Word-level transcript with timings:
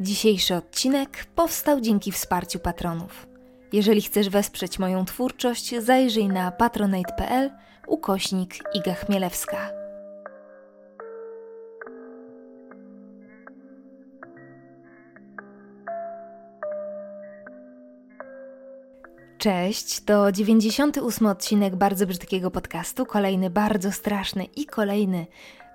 Dzisiejszy 0.00 0.54
odcinek 0.54 1.24
powstał 1.34 1.80
dzięki 1.80 2.12
wsparciu 2.12 2.58
patronów. 2.58 3.26
Jeżeli 3.72 4.02
chcesz 4.02 4.28
wesprzeć 4.28 4.78
moją 4.78 5.04
twórczość, 5.04 5.74
zajrzyj 5.78 6.28
na 6.28 6.52
patronate.pl 6.52 7.50
ukośnik 7.86 8.54
Iga 8.74 8.94
Chmielewska. 8.94 9.70
Cześć, 19.38 20.00
to 20.04 20.32
98 20.32 21.26
odcinek 21.26 21.76
bardzo 21.76 22.06
brzydkiego 22.06 22.50
podcastu, 22.50 23.06
kolejny 23.06 23.50
bardzo 23.50 23.92
straszny 23.92 24.44
i 24.44 24.66
kolejny 24.66 25.26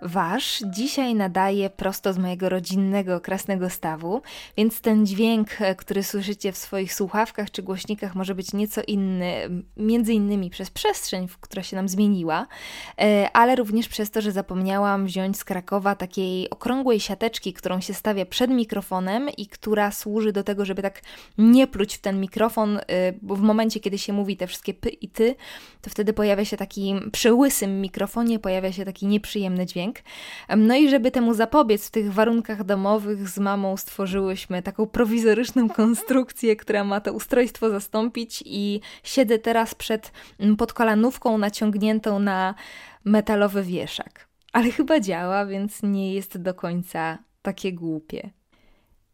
Wasz 0.05 0.63
dzisiaj 0.65 1.15
nadaje 1.15 1.69
prosto 1.69 2.13
z 2.13 2.17
mojego 2.17 2.49
rodzinnego 2.49 3.21
krasnego 3.21 3.69
stawu, 3.69 4.21
więc 4.57 4.81
ten 4.81 5.05
dźwięk, 5.05 5.61
e, 5.61 5.75
który 5.75 6.03
słyszycie 6.03 6.51
w 6.51 6.57
swoich 6.57 6.93
słuchawkach 6.93 7.51
czy 7.51 7.63
głośnikach, 7.63 8.15
może 8.15 8.35
być 8.35 8.53
nieco 8.53 8.81
inny, 8.87 9.49
między 9.77 10.13
innymi 10.13 10.49
przez 10.49 10.71
przestrzeń, 10.71 11.27
która 11.41 11.63
się 11.63 11.75
nam 11.75 11.89
zmieniła, 11.89 12.47
e, 13.01 13.29
ale 13.33 13.55
również 13.55 13.87
przez 13.87 14.11
to, 14.11 14.21
że 14.21 14.31
zapomniałam 14.31 15.05
wziąć 15.05 15.37
z 15.37 15.43
Krakowa 15.43 15.95
takiej 15.95 16.49
okrągłej 16.49 16.99
siateczki, 16.99 17.53
którą 17.53 17.81
się 17.81 17.93
stawia 17.93 18.25
przed 18.25 18.51
mikrofonem 18.51 19.29
i 19.37 19.47
która 19.47 19.91
służy 19.91 20.33
do 20.33 20.43
tego, 20.43 20.65
żeby 20.65 20.81
tak 20.81 21.01
nie 21.37 21.67
pluć 21.67 21.95
w 21.95 22.01
ten 22.01 22.21
mikrofon, 22.21 22.77
e, 22.77 22.83
bo 23.21 23.35
w 23.35 23.41
momencie, 23.41 23.79
kiedy 23.79 23.97
się 23.97 24.13
mówi 24.13 24.37
te 24.37 24.47
wszystkie 24.47 24.73
py 24.73 24.89
i 24.89 25.09
ty, 25.09 25.35
to 25.81 25.89
wtedy 25.89 26.13
pojawia 26.13 26.45
się 26.45 26.57
taki 26.57 26.95
przy 27.11 27.33
łysym 27.33 27.81
mikrofonie, 27.81 28.39
pojawia 28.39 28.71
się 28.71 28.85
taki 28.85 29.07
nieprzyjemny 29.07 29.65
dźwięk. 29.65 29.94
No 30.57 30.75
i 30.75 30.89
żeby 30.89 31.11
temu 31.11 31.33
zapobiec, 31.33 31.87
w 31.87 31.91
tych 31.91 32.13
warunkach 32.13 32.63
domowych 32.63 33.29
z 33.29 33.39
mamą 33.39 33.77
stworzyłyśmy 33.77 34.61
taką 34.61 34.87
prowizoryczną 34.87 35.69
konstrukcję, 35.81 36.55
która 36.55 36.83
ma 36.83 37.01
to 37.01 37.13
ustrojstwo 37.13 37.69
zastąpić 37.69 38.43
i 38.45 38.81
siedzę 39.03 39.39
teraz 39.39 39.75
przed 39.75 40.11
podkolanówką 40.57 41.37
naciągniętą 41.37 42.19
na 42.19 42.55
metalowy 43.05 43.63
wieszak. 43.63 44.27
Ale 44.53 44.71
chyba 44.71 44.99
działa, 44.99 45.45
więc 45.45 45.83
nie 45.83 46.13
jest 46.13 46.37
do 46.37 46.53
końca 46.53 47.17
takie 47.41 47.73
głupie. 47.73 48.29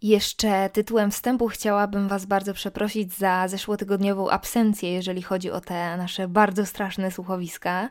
Jeszcze 0.01 0.69
tytułem 0.69 1.11
wstępu 1.11 1.47
chciałabym 1.47 2.07
Was 2.07 2.25
bardzo 2.25 2.53
przeprosić 2.53 3.13
za 3.13 3.47
zeszłotygodniową 3.47 4.29
absencję, 4.29 4.93
jeżeli 4.93 5.21
chodzi 5.21 5.51
o 5.51 5.61
te 5.61 5.97
nasze 5.97 6.27
bardzo 6.27 6.65
straszne 6.65 7.11
słuchowiska, 7.11 7.89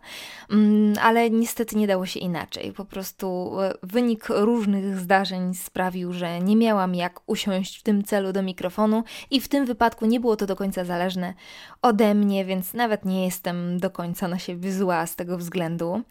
mm, 0.51 0.95
ale 1.03 1.31
niestety 1.31 1.77
nie 1.77 1.87
dało 1.87 2.07
się 2.07 2.21
inaczej. 2.21 2.73
Po 2.73 2.85
prostu 2.85 3.57
e, 3.61 3.75
wynik 3.83 4.29
różnych 4.29 4.99
zdarzeń 4.99 5.55
sprawił, 5.55 6.13
że 6.13 6.41
nie 6.41 6.57
miałam 6.57 6.95
jak 6.95 7.21
usiąść 7.27 7.81
w 7.81 7.83
tym 7.83 8.05
celu 8.05 8.33
do 8.33 8.43
mikrofonu 8.43 9.05
i 9.31 9.41
w 9.41 9.49
tym 9.49 9.67
wypadku 9.67 10.07
nie 10.07 10.21
było 10.21 10.37
to 10.37 10.47
do 10.47 10.57
końca 10.57 10.85
zależne 10.85 11.35
ode 11.83 12.15
mnie, 12.15 12.45
więc 12.45 12.75
nawet 12.75 13.05
nie 13.05 13.25
jestem 13.25 13.79
do 13.79 13.91
końca 13.91 14.29
na 14.29 14.39
siebie 14.39 14.73
zła 14.73 15.07
z 15.07 15.17
tego 15.17 15.39
względu. 15.39 16.03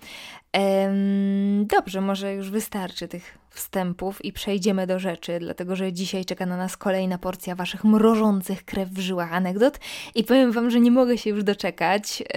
Dobrze, 1.60 2.02
może 2.02 2.34
już 2.34 2.50
wystarczy 2.50 3.08
tych 3.08 3.39
wstępów 3.50 4.26
i 4.26 4.34
przejdziemy 4.34 4.88
do 4.88 5.00
rzeczy, 5.00 5.40
dlatego 5.40 5.76
że 5.76 5.94
dzisiaj 5.94 6.26
czeka 6.26 6.46
na 6.46 6.58
nas 6.58 6.78
kolejna 6.78 7.18
porcja 7.18 7.56
Waszych 7.56 7.84
mrożących 7.84 8.66
krew 8.66 8.90
w 8.90 9.00
żyłach 9.00 9.34
anegdot 9.34 9.80
i 10.16 10.24
powiem 10.24 10.52
Wam, 10.52 10.70
że 10.70 10.80
nie 10.80 10.92
mogę 10.92 11.18
się 11.18 11.30
już 11.30 11.44
doczekać, 11.44 12.20
yy, 12.20 12.28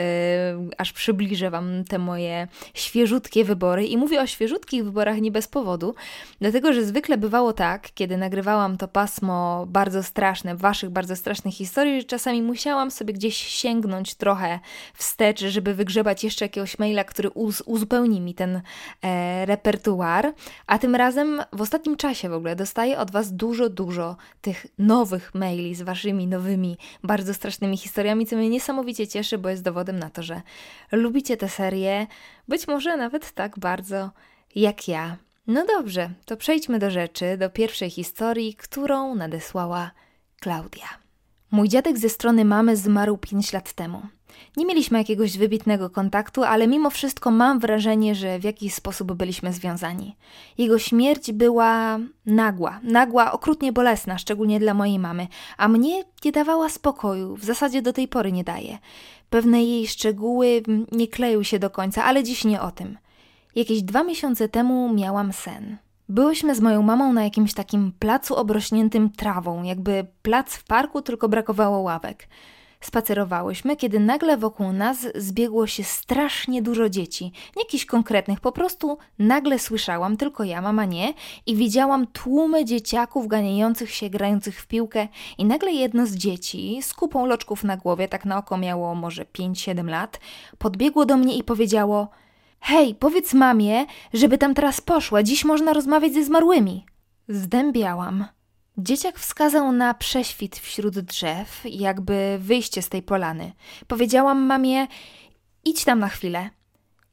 aż 0.78 0.92
przybliżę 0.92 1.50
Wam 1.50 1.84
te 1.84 1.98
moje 1.98 2.48
świeżutkie 2.74 3.44
wybory. 3.44 3.86
I 3.86 3.96
mówię 3.96 4.22
o 4.22 4.26
świeżutkich 4.26 4.84
wyborach 4.84 5.20
nie 5.20 5.30
bez 5.30 5.48
powodu, 5.48 5.94
dlatego 6.40 6.72
że 6.72 6.84
zwykle 6.84 7.18
bywało 7.18 7.52
tak, 7.52 7.88
kiedy 7.94 8.16
nagrywałam 8.16 8.76
to 8.76 8.88
pasmo 8.88 9.66
bardzo 9.68 10.02
straszne, 10.02 10.56
Waszych 10.56 10.90
bardzo 10.90 11.16
strasznych 11.16 11.54
historii, 11.54 12.00
że 12.00 12.06
czasami 12.06 12.42
musiałam 12.42 12.90
sobie 12.90 13.14
gdzieś 13.14 13.36
sięgnąć 13.36 14.14
trochę 14.14 14.60
wstecz, 14.94 15.40
żeby 15.40 15.74
wygrzebać 15.74 16.24
jeszcze 16.24 16.44
jakiegoś 16.44 16.78
maila, 16.78 17.04
który 17.04 17.30
uz 17.30 17.62
uzupełni 17.66 18.20
mi 18.20 18.34
ten 18.34 18.60
e, 19.02 19.46
repertuar, 19.46 20.32
a 20.66 20.78
tym 20.78 20.94
razem 20.94 21.01
razem 21.02 21.42
w 21.52 21.60
ostatnim 21.60 21.96
czasie 21.96 22.28
w 22.28 22.32
ogóle 22.32 22.56
dostaję 22.56 22.98
od 22.98 23.10
Was 23.10 23.32
dużo, 23.32 23.68
dużo 23.68 24.16
tych 24.40 24.66
nowych 24.78 25.34
maili 25.34 25.74
z 25.74 25.82
Waszymi 25.82 26.26
nowymi, 26.26 26.76
bardzo 27.02 27.34
strasznymi 27.34 27.76
historiami, 27.76 28.26
co 28.26 28.36
mnie 28.36 28.48
niesamowicie 28.48 29.08
cieszy, 29.08 29.38
bo 29.38 29.48
jest 29.48 29.62
dowodem 29.62 29.98
na 29.98 30.10
to, 30.10 30.22
że 30.22 30.42
lubicie 30.92 31.36
tę 31.36 31.48
serię, 31.48 32.06
być 32.48 32.68
może 32.68 32.96
nawet 32.96 33.32
tak 33.32 33.58
bardzo 33.58 34.10
jak 34.54 34.88
ja. 34.88 35.16
No 35.46 35.66
dobrze, 35.66 36.10
to 36.24 36.36
przejdźmy 36.36 36.78
do 36.78 36.90
rzeczy, 36.90 37.36
do 37.36 37.50
pierwszej 37.50 37.90
historii, 37.90 38.54
którą 38.54 39.14
nadesłała 39.14 39.90
Klaudia. 40.40 40.88
Mój 41.50 41.68
dziadek 41.68 41.98
ze 41.98 42.08
strony 42.08 42.44
mamy 42.44 42.76
zmarł 42.76 43.18
5 43.18 43.52
lat 43.52 43.72
temu. 43.72 44.02
Nie 44.56 44.66
mieliśmy 44.66 44.98
jakiegoś 44.98 45.38
wybitnego 45.38 45.90
kontaktu, 45.90 46.42
ale 46.44 46.66
mimo 46.68 46.90
wszystko 46.90 47.30
mam 47.30 47.58
wrażenie, 47.58 48.14
że 48.14 48.38
w 48.38 48.44
jakiś 48.44 48.74
sposób 48.74 49.12
byliśmy 49.12 49.52
związani. 49.52 50.16
Jego 50.58 50.78
śmierć 50.78 51.32
była 51.32 51.98
nagła, 52.26 52.80
nagła, 52.82 53.32
okrutnie 53.32 53.72
bolesna, 53.72 54.18
szczególnie 54.18 54.60
dla 54.60 54.74
mojej 54.74 54.98
mamy, 54.98 55.26
a 55.56 55.68
mnie 55.68 56.04
nie 56.24 56.32
dawała 56.32 56.68
spokoju, 56.68 57.36
w 57.36 57.44
zasadzie 57.44 57.82
do 57.82 57.92
tej 57.92 58.08
pory 58.08 58.32
nie 58.32 58.44
daje. 58.44 58.78
Pewne 59.30 59.64
jej 59.64 59.86
szczegóły 59.86 60.62
nie 60.92 61.08
kleją 61.08 61.42
się 61.42 61.58
do 61.58 61.70
końca, 61.70 62.04
ale 62.04 62.22
dziś 62.22 62.44
nie 62.44 62.60
o 62.60 62.70
tym. 62.70 62.98
Jakieś 63.54 63.82
dwa 63.82 64.04
miesiące 64.04 64.48
temu 64.48 64.94
miałam 64.94 65.32
sen. 65.32 65.76
Byłyśmy 66.08 66.54
z 66.54 66.60
moją 66.60 66.82
mamą 66.82 67.12
na 67.12 67.24
jakimś 67.24 67.54
takim 67.54 67.92
placu 67.98 68.36
obrośniętym 68.36 69.10
trawą, 69.10 69.62
jakby 69.62 70.06
plac 70.22 70.54
w 70.54 70.64
parku, 70.64 71.02
tylko 71.02 71.28
brakowało 71.28 71.78
ławek. 71.78 72.28
Spacerowałyśmy, 72.82 73.76
kiedy 73.76 74.00
nagle 74.00 74.36
wokół 74.36 74.72
nas 74.72 75.06
zbiegło 75.14 75.66
się 75.66 75.84
strasznie 75.84 76.62
dużo 76.62 76.88
dzieci. 76.88 77.24
Nie 77.56 77.62
jakichś 77.62 77.86
konkretnych, 77.86 78.40
po 78.40 78.52
prostu 78.52 78.98
nagle 79.18 79.58
słyszałam, 79.58 80.16
tylko 80.16 80.44
ja, 80.44 80.62
mama 80.62 80.84
nie, 80.84 81.14
i 81.46 81.56
widziałam 81.56 82.06
tłumy 82.06 82.64
dzieciaków 82.64 83.28
ganiających 83.28 83.90
się, 83.90 84.10
grających 84.10 84.60
w 84.60 84.66
piłkę 84.66 85.08
i 85.38 85.44
nagle 85.44 85.72
jedno 85.72 86.06
z 86.06 86.14
dzieci, 86.14 86.82
z 86.82 86.94
kupą 86.94 87.26
loczków 87.26 87.64
na 87.64 87.76
głowie, 87.76 88.08
tak 88.08 88.24
na 88.24 88.38
oko 88.38 88.58
miało 88.58 88.94
może 88.94 89.24
5-7 89.24 89.88
lat, 89.88 90.20
podbiegło 90.58 91.06
do 91.06 91.16
mnie 91.16 91.36
i 91.36 91.44
powiedziało 91.44 92.08
Hej, 92.60 92.94
powiedz 92.94 93.34
mamie, 93.34 93.86
żeby 94.12 94.38
tam 94.38 94.54
teraz 94.54 94.80
poszła, 94.80 95.22
dziś 95.22 95.44
można 95.44 95.72
rozmawiać 95.72 96.12
ze 96.12 96.24
zmarłymi. 96.24 96.86
Zdębiałam. 97.28 98.24
Dzieciak 98.78 99.18
wskazał 99.18 99.72
na 99.72 99.94
prześwit 99.94 100.58
wśród 100.58 100.98
drzew, 100.98 101.62
jakby 101.64 102.38
wyjście 102.40 102.82
z 102.82 102.88
tej 102.88 103.02
polany. 103.02 103.52
Powiedziałam 103.86 104.42
mamie: 104.42 104.86
idź 105.64 105.84
tam 105.84 105.98
na 105.98 106.08
chwilę. 106.08 106.50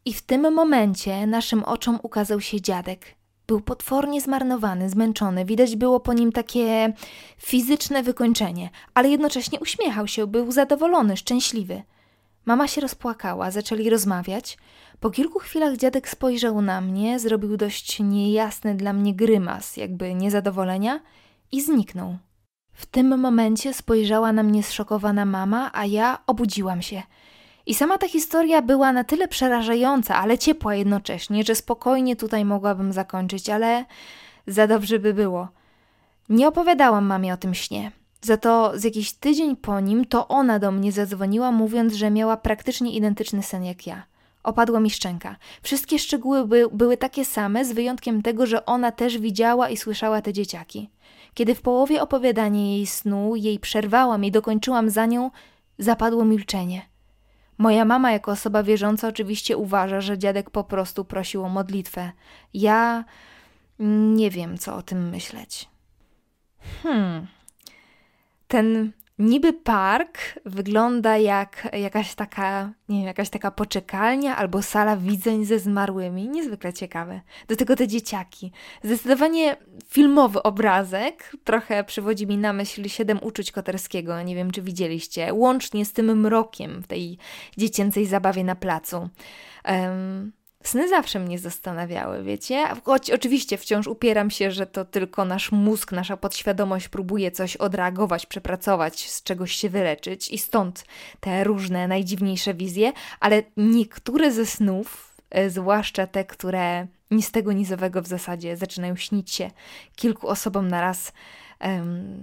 I 0.05 0.13
w 0.13 0.21
tym 0.21 0.53
momencie 0.53 1.27
naszym 1.27 1.63
oczom 1.63 1.99
ukazał 2.03 2.41
się 2.41 2.61
dziadek. 2.61 3.15
Był 3.47 3.61
potwornie 3.61 4.21
zmarnowany, 4.21 4.89
zmęczony, 4.89 5.45
widać 5.45 5.75
było 5.75 5.99
po 5.99 6.13
nim 6.13 6.31
takie 6.31 6.93
fizyczne 7.37 8.03
wykończenie, 8.03 8.69
ale 8.93 9.09
jednocześnie 9.09 9.59
uśmiechał 9.59 10.07
się, 10.07 10.27
był 10.27 10.51
zadowolony, 10.51 11.17
szczęśliwy. 11.17 11.83
Mama 12.45 12.67
się 12.67 12.81
rozpłakała, 12.81 13.51
zaczęli 13.51 13.89
rozmawiać. 13.89 14.57
Po 14.99 15.09
kilku 15.09 15.39
chwilach 15.39 15.77
dziadek 15.77 16.09
spojrzał 16.09 16.61
na 16.61 16.81
mnie, 16.81 17.19
zrobił 17.19 17.57
dość 17.57 17.99
niejasny 17.99 18.75
dla 18.75 18.93
mnie 18.93 19.13
grymas, 19.13 19.77
jakby 19.77 20.13
niezadowolenia 20.13 20.99
i 21.51 21.61
zniknął. 21.61 22.17
W 22.73 22.85
tym 22.85 23.19
momencie 23.19 23.73
spojrzała 23.73 24.33
na 24.33 24.43
mnie 24.43 24.63
zszokowana 24.63 25.25
mama, 25.25 25.71
a 25.73 25.85
ja 25.85 26.17
obudziłam 26.27 26.81
się. 26.81 27.03
I 27.65 27.75
sama 27.75 27.97
ta 27.97 28.07
historia 28.07 28.61
była 28.61 28.93
na 28.93 29.03
tyle 29.03 29.27
przerażająca, 29.27 30.15
ale 30.15 30.37
ciepła 30.37 30.75
jednocześnie, 30.75 31.43
że 31.43 31.55
spokojnie 31.55 32.15
tutaj 32.15 32.45
mogłabym 32.45 32.93
zakończyć, 32.93 33.49
ale 33.49 33.85
za 34.47 34.67
dobrze 34.67 34.99
by 34.99 35.13
było. 35.13 35.47
Nie 36.29 36.47
opowiadałam 36.47 37.05
mamie 37.05 37.33
o 37.33 37.37
tym 37.37 37.53
śnie. 37.53 37.91
Za 38.21 38.37
to 38.37 38.71
z 38.75 38.83
jakiś 38.83 39.13
tydzień 39.13 39.55
po 39.55 39.79
nim 39.79 40.05
to 40.05 40.27
ona 40.27 40.59
do 40.59 40.71
mnie 40.71 40.91
zadzwoniła, 40.91 41.51
mówiąc, 41.51 41.93
że 41.93 42.11
miała 42.11 42.37
praktycznie 42.37 42.91
identyczny 42.91 43.43
sen 43.43 43.63
jak 43.63 43.87
ja. 43.87 44.03
Opadła 44.43 44.79
mi 44.79 44.89
szczęka. 44.89 45.35
Wszystkie 45.61 45.99
szczegóły 45.99 46.47
by, 46.47 46.67
były 46.71 46.97
takie 46.97 47.25
same, 47.25 47.65
z 47.65 47.71
wyjątkiem 47.71 48.21
tego, 48.21 48.45
że 48.45 48.65
ona 48.65 48.91
też 48.91 49.17
widziała 49.17 49.69
i 49.69 49.77
słyszała 49.77 50.21
te 50.21 50.33
dzieciaki. 50.33 50.89
Kiedy 51.33 51.55
w 51.55 51.61
połowie 51.61 52.01
opowiadania 52.01 52.61
jej 52.61 52.87
snu 52.87 53.35
jej 53.35 53.59
przerwałam 53.59 54.25
i 54.25 54.31
dokończyłam 54.31 54.89
za 54.89 55.05
nią, 55.05 55.31
zapadło 55.77 56.25
milczenie. 56.25 56.81
Moja 57.57 57.85
mama, 57.85 58.11
jako 58.11 58.31
osoba 58.31 58.63
wierząca, 58.63 59.07
oczywiście 59.07 59.57
uważa, 59.57 60.01
że 60.01 60.17
dziadek 60.17 60.49
po 60.49 60.63
prostu 60.63 61.05
prosił 61.05 61.43
o 61.43 61.49
modlitwę. 61.49 62.11
Ja 62.53 63.05
nie 63.79 64.29
wiem, 64.29 64.57
co 64.57 64.75
o 64.75 64.81
tym 64.81 65.09
myśleć. 65.09 65.69
Hmm. 66.83 67.27
Ten 68.47 68.91
Niby 69.19 69.53
park 69.53 70.17
wygląda 70.45 71.17
jak 71.17 71.67
jakaś 71.73 72.15
taka, 72.15 72.71
nie 72.89 72.97
wiem, 72.97 73.07
jakaś 73.07 73.29
taka 73.29 73.51
poczekalnia 73.51 74.37
albo 74.37 74.61
sala 74.61 74.97
widzeń 74.97 75.45
ze 75.45 75.59
zmarłymi. 75.59 76.29
Niezwykle 76.29 76.73
ciekawe. 76.73 77.21
Do 77.47 77.55
tego 77.55 77.75
te 77.75 77.87
dzieciaki. 77.87 78.51
Zdecydowanie 78.83 79.57
filmowy 79.89 80.43
obrazek. 80.43 81.35
Trochę 81.43 81.83
przywodzi 81.83 82.27
mi 82.27 82.37
na 82.37 82.53
myśl 82.53 82.89
Siedem 82.89 83.19
Uczuć 83.21 83.51
Koterskiego. 83.51 84.21
Nie 84.21 84.35
wiem, 84.35 84.51
czy 84.51 84.61
widzieliście. 84.61 85.33
Łącznie 85.33 85.85
z 85.85 85.93
tym 85.93 86.19
mrokiem 86.19 86.81
w 86.81 86.87
tej 86.87 87.17
dziecięcej 87.57 88.05
zabawie 88.05 88.43
na 88.43 88.55
placu. 88.55 89.09
Um, 89.65 90.31
Sny 90.63 90.89
zawsze 90.89 91.19
mnie 91.19 91.39
zastanawiały, 91.39 92.23
wiecie? 92.23 92.67
Choć 92.83 93.11
oczywiście 93.11 93.57
wciąż 93.57 93.87
upieram 93.87 94.31
się, 94.31 94.51
że 94.51 94.65
to 94.65 94.85
tylko 94.85 95.25
nasz 95.25 95.51
mózg, 95.51 95.91
nasza 95.91 96.17
podświadomość 96.17 96.89
próbuje 96.89 97.31
coś 97.31 97.55
odreagować, 97.55 98.25
przepracować, 98.25 99.09
z 99.09 99.23
czegoś 99.23 99.51
się 99.51 99.69
wyleczyć 99.69 100.29
i 100.29 100.37
stąd 100.37 100.85
te 101.19 101.43
różne, 101.43 101.87
najdziwniejsze 101.87 102.53
wizje, 102.53 102.93
ale 103.19 103.43
niektóre 103.57 104.31
ze 104.31 104.45
snów, 104.45 105.15
e, 105.29 105.49
zwłaszcza 105.49 106.07
te, 106.07 106.25
które 106.25 106.87
ni 107.11 107.23
z 107.23 107.31
tego 107.31 107.53
nizowego 107.53 108.01
w 108.01 108.07
zasadzie 108.07 108.57
zaczynają 108.57 108.95
śnić 108.95 109.31
się 109.31 109.51
kilku 109.95 110.27
osobom 110.27 110.67
na 110.67 110.81
raz, 110.81 111.13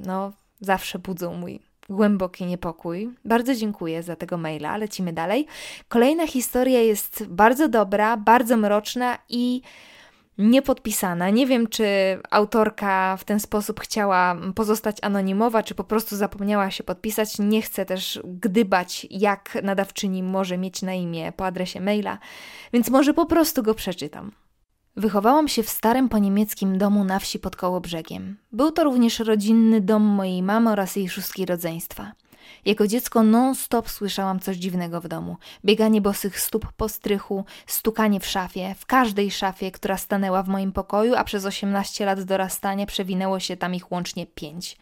no 0.07 0.33
zawsze 0.61 0.99
budzą 0.99 1.35
mój 1.35 1.61
głęboki 1.89 2.47
niepokój. 2.47 3.11
Bardzo 3.25 3.55
dziękuję 3.55 4.03
za 4.03 4.17
tego 4.17 4.37
maila. 4.37 4.77
Lecimy 4.77 5.13
dalej. 5.13 5.47
Kolejna 5.89 6.27
historia 6.27 6.81
jest 6.81 7.27
bardzo 7.29 7.69
dobra, 7.69 8.17
bardzo 8.17 8.57
mroczna 8.57 9.19
i 9.29 9.63
niepodpisana. 10.39 11.31
Nie 11.31 11.47
wiem, 11.47 11.67
czy 11.67 11.87
autorka 12.31 13.17
w 13.17 13.25
ten 13.25 13.41
sposób 13.41 13.81
chciała 13.81 14.37
pozostać 14.55 14.97
anonimowa, 15.03 15.63
czy 15.63 15.75
po 15.75 15.85
prostu 15.85 16.17
zapomniała 16.17 16.71
się 16.71 16.85
podpisać. 16.85 17.39
Nie 17.39 17.63
chcę 17.63 17.85
też 17.85 18.21
gdybać, 18.25 19.07
jak 19.11 19.59
nadawczyni 19.63 20.23
może 20.23 20.59
mieć 20.59 20.83
na 20.83 20.95
imię 20.95 21.33
po 21.37 21.47
adresie 21.47 21.81
maila, 21.81 22.19
więc 22.73 22.91
może 22.91 23.15
po 23.15 23.27
prostu 23.27 23.63
go 23.63 23.75
przeczytam. 23.75 24.33
Wychowałam 24.97 25.49
się 25.49 25.63
w 25.63 25.71
starym 25.71 26.09
poniemieckim 26.09 26.79
domu 26.79 27.05
na 27.05 27.19
wsi 27.19 27.39
pod 27.39 27.57
Kołobrzegiem. 27.57 28.37
Był 28.53 28.73
to 28.73 28.85
również 28.85 29.19
rodzinny 29.19 29.81
dom 29.81 30.03
mojej 30.03 30.43
mamy 30.43 30.71
oraz 30.71 30.97
jej 30.97 31.09
szóstki 31.09 31.47
rodzeństwa. 31.47 32.13
Jako 32.65 32.87
dziecko 32.87 33.23
non-stop 33.23 33.91
słyszałam 33.91 34.41
coś 34.41 34.57
dziwnego 34.57 35.01
w 35.01 35.09
domu. 35.09 35.37
Bieganie 35.65 36.01
bosych 36.01 36.41
stóp 36.41 36.73
po 36.77 36.89
strychu, 36.89 37.45
stukanie 37.67 38.21
w 38.21 38.27
szafie, 38.27 38.75
w 38.79 38.87
każdej 38.87 39.31
szafie, 39.31 39.71
która 39.71 39.97
stanęła 39.97 40.43
w 40.43 40.49
moim 40.49 40.73
pokoju, 40.73 41.15
a 41.15 41.25
przez 41.25 41.45
18 41.45 42.05
lat 42.05 42.23
dorastania 42.23 42.87
przewinęło 42.87 43.41
się 43.41 43.57
tam 43.57 43.75
ich 43.75 43.93
łącznie 43.93 44.27
pięć. 44.27 44.77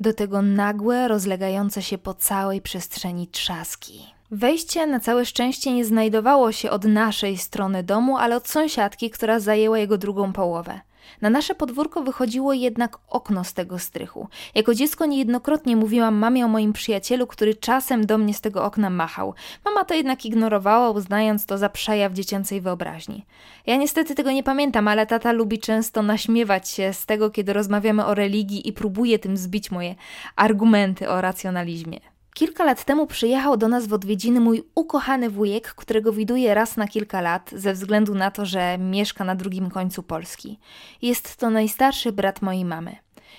Do 0.00 0.12
tego 0.12 0.42
nagłe, 0.42 1.08
rozlegające 1.08 1.82
się 1.82 1.98
po 1.98 2.14
całej 2.14 2.60
przestrzeni 2.60 3.26
trzaski. 3.26 4.04
Wejście 4.34 4.86
na 4.86 5.00
całe 5.00 5.26
szczęście 5.26 5.72
nie 5.72 5.84
znajdowało 5.84 6.52
się 6.52 6.70
od 6.70 6.84
naszej 6.84 7.38
strony 7.38 7.82
domu, 7.82 8.16
ale 8.16 8.36
od 8.36 8.48
sąsiadki, 8.48 9.10
która 9.10 9.40
zajęła 9.40 9.78
jego 9.78 9.98
drugą 9.98 10.32
połowę. 10.32 10.80
Na 11.20 11.30
nasze 11.30 11.54
podwórko 11.54 12.02
wychodziło 12.02 12.52
jednak 12.52 12.98
okno 13.08 13.44
z 13.44 13.52
tego 13.52 13.78
strychu. 13.78 14.28
Jako 14.54 14.74
dziecko 14.74 15.06
niejednokrotnie 15.06 15.76
mówiłam 15.76 16.14
mamie 16.14 16.44
o 16.44 16.48
moim 16.48 16.72
przyjacielu, 16.72 17.26
który 17.26 17.54
czasem 17.54 18.06
do 18.06 18.18
mnie 18.18 18.34
z 18.34 18.40
tego 18.40 18.64
okna 18.64 18.90
machał. 18.90 19.34
Mama 19.64 19.84
to 19.84 19.94
jednak 19.94 20.24
ignorowała, 20.24 20.90
uznając 20.90 21.46
to 21.46 21.58
za 21.58 21.68
przejaw 21.68 22.12
dziecięcej 22.12 22.60
wyobraźni. 22.60 23.26
Ja 23.66 23.76
niestety 23.76 24.14
tego 24.14 24.30
nie 24.32 24.42
pamiętam, 24.42 24.88
ale 24.88 25.06
tata 25.06 25.32
lubi 25.32 25.58
często 25.58 26.02
naśmiewać 26.02 26.68
się 26.68 26.92
z 26.92 27.06
tego, 27.06 27.30
kiedy 27.30 27.52
rozmawiamy 27.52 28.06
o 28.06 28.14
religii 28.14 28.68
i 28.68 28.72
próbuje 28.72 29.18
tym 29.18 29.36
zbić 29.36 29.70
moje 29.70 29.94
argumenty 30.36 31.08
o 31.08 31.20
racjonalizmie. 31.20 32.11
Kilka 32.34 32.64
lat 32.64 32.84
temu 32.84 33.06
przyjechał 33.06 33.56
do 33.56 33.68
nas 33.68 33.86
w 33.86 33.92
odwiedziny 33.92 34.40
mój 34.40 34.62
ukochany 34.74 35.30
wujek, 35.30 35.74
którego 35.74 36.12
widuję 36.12 36.54
raz 36.54 36.76
na 36.76 36.88
kilka 36.88 37.20
lat, 37.20 37.50
ze 37.56 37.72
względu 37.72 38.14
na 38.14 38.30
to, 38.30 38.46
że 38.46 38.78
mieszka 38.78 39.24
na 39.24 39.34
drugim 39.34 39.70
końcu 39.70 40.02
Polski. 40.02 40.58
Jest 41.02 41.36
to 41.36 41.50
najstarszy 41.50 42.12
brat 42.12 42.42
mojej 42.42 42.64
mamy. 42.64 42.96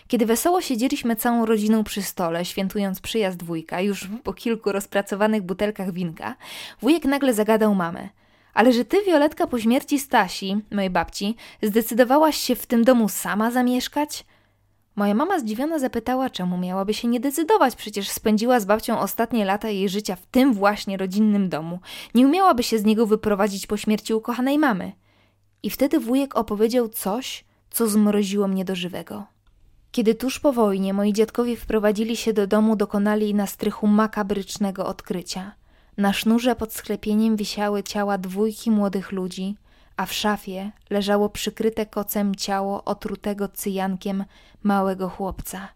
Kiedy 0.08 0.26
wesoło 0.26 0.62
siedzieliśmy 0.62 1.16
całą 1.16 1.46
rodziną 1.46 1.84
przy 1.84 2.02
stole, 2.02 2.46
świętując 2.46 3.00
przyjazd 3.02 3.44
wujka, 3.44 3.82
już 3.82 4.10
po 4.24 4.34
kilku 4.34 4.72
rozpracowanych 4.72 5.42
butelkach 5.42 5.92
winka, 5.92 6.36
wujek 6.82 7.06
nagle 7.06 7.34
zagadał 7.34 7.76
mamę. 7.76 8.10
Ale 8.54 8.74
że 8.74 8.86
ty, 8.86 8.98
Violetka, 9.06 9.48
po 9.48 9.60
śmierci 9.60 10.00
Stasi, 10.00 10.58
mojej 10.72 10.90
babci, 10.90 11.36
zdecydowałaś 11.64 12.38
się 12.38 12.56
w 12.56 12.66
tym 12.66 12.84
domu 12.84 13.10
sama 13.10 13.52
zamieszkać? 13.52 14.26
Moja 14.96 15.14
mama 15.14 15.40
zdziwiona 15.40 15.80
zapytała, 15.80 16.30
czemu 16.30 16.58
miałaby 16.58 16.94
się 16.94 17.08
nie 17.08 17.20
decydować, 17.20 17.76
przecież 17.76 18.10
spędziła 18.10 18.60
z 18.60 18.66
babcią 18.66 19.00
ostatnie 19.00 19.46
lata 19.46 19.70
jej 19.70 19.90
życia 19.90 20.16
w 20.16 20.26
tym 20.26 20.54
właśnie 20.54 20.98
rodzinnym 20.98 21.50
domu. 21.50 21.80
Nie 22.16 22.28
umiałaby 22.28 22.64
się 22.64 22.80
z 22.80 22.86
niego 22.86 23.08
wyprowadzić 23.08 23.68
po 23.68 23.78
śmierci 23.78 24.14
ukochanej 24.14 24.58
mamy. 24.58 24.92
I 25.64 25.70
wtedy 25.70 26.00
wujek 26.00 26.36
opowiedział 26.36 26.90
coś, 26.90 27.46
co 27.70 27.88
zmroziło 27.88 28.48
mnie 28.48 28.66
do 28.66 28.76
żywego. 28.76 29.26
Kiedy 29.92 30.16
tuż 30.16 30.40
po 30.40 30.54
wojnie 30.54 30.94
moi 30.94 31.14
dziadkowie 31.14 31.58
wprowadzili 31.58 32.18
się 32.18 32.34
do 32.34 32.48
domu, 32.48 32.76
dokonali 32.76 33.34
na 33.34 33.48
strychu 33.48 33.88
makabrycznego 33.88 34.86
odkrycia. 34.86 35.52
Na 35.98 36.14
sznurze 36.14 36.56
pod 36.56 36.74
sklepieniem 36.74 37.36
wisiały 37.36 37.84
ciała 37.84 38.18
dwójki 38.18 38.72
młodych 38.72 39.12
ludzi, 39.12 39.56
a 39.98 40.06
w 40.06 40.14
szafie 40.14 40.72
leżało 40.90 41.30
przykryte 41.30 41.86
kocem 41.86 42.36
ciało 42.36 42.84
otrutego 42.84 43.48
cyjankiem 43.48 44.26
małego 44.64 45.10
chłopca. 45.10 45.68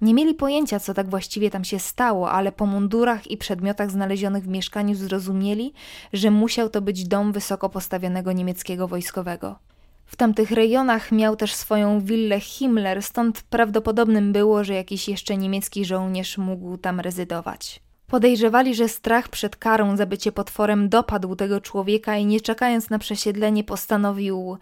Nie 0.00 0.14
mieli 0.14 0.34
pojęcia, 0.34 0.80
co 0.80 0.94
tak 0.94 1.10
właściwie 1.10 1.50
tam 1.50 1.64
się 1.64 1.78
stało, 1.78 2.30
ale 2.30 2.52
po 2.52 2.66
mundurach 2.66 3.30
i 3.30 3.36
przedmiotach 3.36 3.90
znalezionych 3.90 4.44
w 4.44 4.48
mieszkaniu 4.48 4.94
zrozumieli, 4.94 5.72
że 6.12 6.30
musiał 6.30 6.70
to 6.70 6.82
być 6.82 7.08
dom 7.08 7.32
wysoko 7.32 7.68
postawionego 7.68 8.32
niemieckiego 8.32 8.88
wojskowego. 8.88 9.58
W 10.06 10.16
tamtych 10.16 10.50
rejonach 10.50 11.12
miał 11.12 11.36
też 11.36 11.54
swoją 11.54 12.00
willę 12.00 12.40
Himmler, 12.40 13.02
stąd 13.02 13.42
prawdopodobnym 13.42 14.32
było, 14.32 14.64
że 14.64 14.74
jakiś 14.74 15.08
jeszcze 15.08 15.36
niemiecki 15.36 15.84
żołnierz 15.84 16.38
mógł 16.38 16.76
tam 16.78 17.00
rezydować. 17.00 17.83
Podejrzewali, 18.06 18.74
że 18.74 18.88
strach 18.88 19.28
przed 19.28 19.56
karą 19.56 19.96
za 19.96 20.06
bycie 20.06 20.32
potworem 20.32 20.88
dopadł 20.88 21.36
tego 21.36 21.60
człowieka 21.60 22.16
i 22.16 22.26
nie 22.26 22.40
czekając 22.40 22.90
na 22.90 22.98
przesiedlenie 22.98 23.64
postanowił 23.64 24.58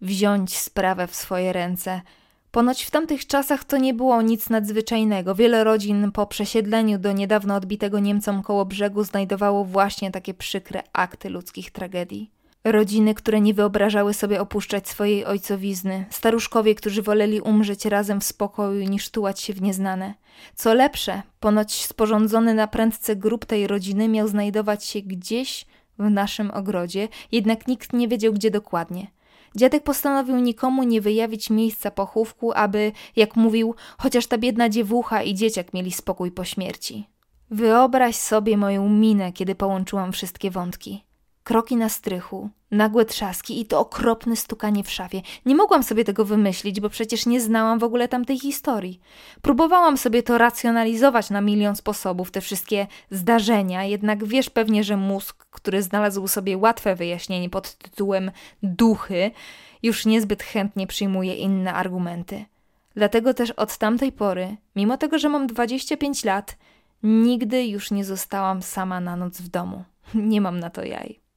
wziąć 0.00 0.56
sprawę 0.56 1.06
w 1.06 1.14
swoje 1.14 1.52
ręce. 1.52 2.00
Ponoć 2.50 2.84
w 2.84 2.90
tamtych 2.90 3.26
czasach 3.26 3.64
to 3.64 3.76
nie 3.76 3.94
było 3.94 4.22
nic 4.22 4.50
nadzwyczajnego. 4.50 5.34
Wiele 5.34 5.64
rodzin 5.64 6.12
po 6.12 6.26
przesiedleniu 6.26 6.98
do 6.98 7.12
niedawno 7.12 7.54
odbitego 7.54 7.98
Niemcom 7.98 8.42
koło 8.42 8.64
brzegu 8.64 9.04
znajdowało 9.04 9.64
właśnie 9.64 10.10
takie 10.10 10.34
przykre 10.34 10.82
akty 10.92 11.30
ludzkich 11.30 11.70
tragedii. 11.70 12.37
Rodziny, 12.64 13.14
które 13.14 13.40
nie 13.40 13.54
wyobrażały 13.54 14.14
sobie 14.14 14.40
opuszczać 14.40 14.88
swojej 14.88 15.24
ojcowizny, 15.24 16.04
staruszkowie, 16.10 16.74
którzy 16.74 17.02
woleli 17.02 17.40
umrzeć 17.40 17.84
razem 17.84 18.20
w 18.20 18.24
spokoju 18.24 18.88
niż 18.88 19.10
tułać 19.10 19.40
się 19.40 19.52
w 19.52 19.62
nieznane. 19.62 20.14
Co 20.54 20.74
lepsze, 20.74 21.22
ponoć 21.40 21.84
sporządzony 21.84 22.54
na 22.54 22.66
prędce 22.66 23.16
grób 23.16 23.44
tej 23.44 23.66
rodziny 23.66 24.08
miał 24.08 24.28
znajdować 24.28 24.84
się 24.84 25.00
gdzieś 25.00 25.66
w 25.98 26.10
naszym 26.10 26.50
ogrodzie, 26.50 27.08
jednak 27.32 27.68
nikt 27.68 27.92
nie 27.92 28.08
wiedział 28.08 28.32
gdzie 28.32 28.50
dokładnie. 28.50 29.06
Dziadek 29.56 29.82
postanowił 29.82 30.38
nikomu 30.38 30.82
nie 30.82 31.00
wyjawić 31.00 31.50
miejsca 31.50 31.90
pochówku, 31.90 32.52
aby, 32.52 32.92
jak 33.16 33.36
mówił, 33.36 33.74
chociaż 33.98 34.26
ta 34.26 34.38
biedna 34.38 34.68
dziewucha 34.68 35.22
i 35.22 35.34
dzieciak 35.34 35.74
mieli 35.74 35.92
spokój 35.92 36.32
po 36.32 36.44
śmierci. 36.44 37.08
Wyobraź 37.50 38.16
sobie 38.16 38.56
moją 38.56 38.88
minę, 38.88 39.32
kiedy 39.32 39.54
połączyłam 39.54 40.12
wszystkie 40.12 40.50
wątki 40.50 41.07
kroki 41.48 41.76
na 41.76 41.88
strychu, 41.88 42.50
nagłe 42.70 43.04
trzaski 43.04 43.60
i 43.60 43.66
to 43.66 43.80
okropne 43.80 44.36
stukanie 44.36 44.84
w 44.84 44.90
szafie. 44.90 45.22
Nie 45.46 45.54
mogłam 45.54 45.82
sobie 45.82 46.04
tego 46.04 46.24
wymyślić, 46.24 46.80
bo 46.80 46.88
przecież 46.88 47.26
nie 47.26 47.40
znałam 47.40 47.78
w 47.78 47.84
ogóle 47.84 48.08
tamtej 48.08 48.38
historii. 48.38 49.00
Próbowałam 49.42 49.98
sobie 49.98 50.22
to 50.22 50.38
racjonalizować 50.38 51.30
na 51.30 51.40
milion 51.40 51.76
sposobów, 51.76 52.30
te 52.30 52.40
wszystkie 52.40 52.86
zdarzenia, 53.10 53.84
jednak 53.84 54.24
wiesz 54.24 54.50
pewnie, 54.50 54.84
że 54.84 54.96
mózg, 54.96 55.46
który 55.50 55.82
znalazł 55.82 56.28
sobie 56.28 56.58
łatwe 56.58 56.94
wyjaśnienie 56.94 57.50
pod 57.50 57.74
tytułem 57.74 58.30
duchy, 58.62 59.30
już 59.82 60.06
niezbyt 60.06 60.42
chętnie 60.42 60.86
przyjmuje 60.86 61.34
inne 61.34 61.74
argumenty. 61.74 62.44
Dlatego 62.94 63.34
też 63.34 63.50
od 63.50 63.78
tamtej 63.78 64.12
pory, 64.12 64.56
mimo 64.76 64.96
tego, 64.96 65.18
że 65.18 65.28
mam 65.28 65.46
25 65.46 66.24
lat, 66.24 66.56
nigdy 67.02 67.66
już 67.66 67.90
nie 67.90 68.04
zostałam 68.04 68.62
sama 68.62 69.00
na 69.00 69.16
noc 69.16 69.40
w 69.40 69.48
domu. 69.48 69.84
Nie 70.14 70.40
mam 70.40 70.60
na 70.60 70.70
to 70.70 70.84
jaj. 70.84 71.27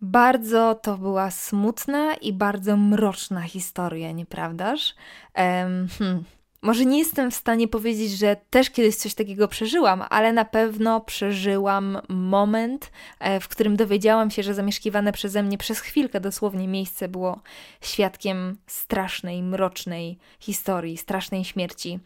Bardzo 0.00 0.74
to 0.74 0.98
była 0.98 1.30
smutna 1.30 2.14
i 2.14 2.32
bardzo 2.32 2.76
mroczna 2.76 3.40
historia, 3.40 4.12
nieprawdaż? 4.12 4.94
Um, 5.36 5.88
hmm. 5.98 6.24
Może 6.62 6.84
nie 6.84 6.98
jestem 6.98 7.30
w 7.30 7.34
stanie 7.34 7.68
powiedzieć, 7.68 8.10
że 8.10 8.36
też 8.50 8.70
kiedyś 8.70 8.96
coś 8.96 9.14
takiego 9.14 9.48
przeżyłam, 9.48 10.04
ale 10.10 10.32
na 10.32 10.44
pewno 10.44 11.00
przeżyłam 11.00 11.98
moment, 12.08 12.90
e, 13.20 13.40
w 13.40 13.48
którym 13.48 13.76
dowiedziałam 13.76 14.30
się, 14.30 14.42
że 14.42 14.54
zamieszkiwane 14.54 15.12
przeze 15.12 15.42
mnie 15.42 15.58
przez 15.58 15.80
chwilkę 15.80 16.20
dosłownie 16.20 16.68
miejsce 16.68 17.08
było 17.08 17.40
świadkiem 17.80 18.58
strasznej, 18.66 19.42
mrocznej 19.42 20.18
historii, 20.40 20.96
strasznej 20.96 21.44
śmierci. 21.44 21.98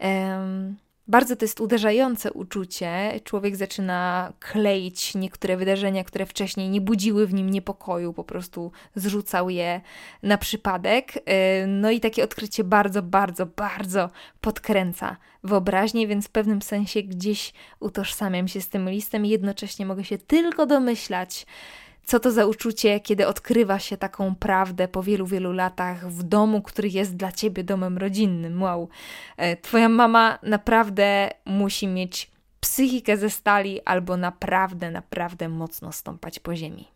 Um, 0.00 0.76
Bardzo 1.08 1.36
to 1.36 1.44
jest 1.44 1.60
uderzające 1.60 2.32
uczucie. 2.32 3.20
Człowiek 3.24 3.56
zaczyna 3.56 4.32
kleić 4.40 5.14
niektóre 5.14 5.56
wydarzenia, 5.56 6.04
które 6.04 6.26
wcześniej 6.26 6.68
nie 6.68 6.80
budziły 6.80 7.26
w 7.26 7.34
nim 7.34 7.50
niepokoju, 7.50 8.12
po 8.12 8.24
prostu 8.24 8.72
zrzucał 8.94 9.50
je 9.50 9.80
na 10.22 10.38
przypadek. 10.38 11.16
Y, 11.16 11.20
no 11.66 11.90
i 11.90 12.00
takie 12.00 12.24
odkrycie 12.24 12.64
bardzo, 12.64 13.02
bardzo, 13.02 13.46
bardzo 13.46 14.10
podkręca 14.40 15.16
wyobraźnię, 15.44 16.06
więc 16.06 16.26
w 16.26 16.30
pewnym 16.30 16.62
sensie 16.62 17.02
gdzieś 17.02 17.52
utożsamiam 17.80 18.48
się 18.48 18.60
z 18.60 18.68
tym 18.68 18.90
listem 18.90 19.26
i 19.26 19.28
jednocześnie 19.28 19.86
mogę 19.86 20.04
się 20.04 20.18
tylko 20.18 20.66
domyślać, 20.66 21.46
co 22.08 22.20
to 22.20 22.30
za 22.30 22.46
uczucie, 22.46 23.00
kiedy 23.00 23.26
odkrywa 23.26 23.78
się 23.78 23.96
taką 23.96 24.34
prawdę 24.34 24.88
po 24.88 25.02
wielu, 25.02 25.26
wielu 25.26 25.52
latach 25.52 26.10
w 26.10 26.22
domu, 26.22 26.62
który 26.62 26.88
jest 26.88 27.16
dla 27.16 27.32
ciebie 27.32 27.64
domem 27.64 27.98
rodzinnym. 27.98 28.62
Wow. 28.62 28.88
E, 29.36 29.56
twoja 29.56 29.88
mama 29.88 30.38
naprawdę 30.42 31.30
musi 31.44 31.86
mieć 31.86 32.30
psychikę 32.60 33.16
ze 33.16 33.30
stali 33.30 33.80
albo 33.84 34.16
naprawdę, 34.16 34.90
naprawdę 34.90 35.48
mocno 35.48 35.92
stąpać 35.92 36.38
po 36.38 36.56
ziemi. 36.56 36.88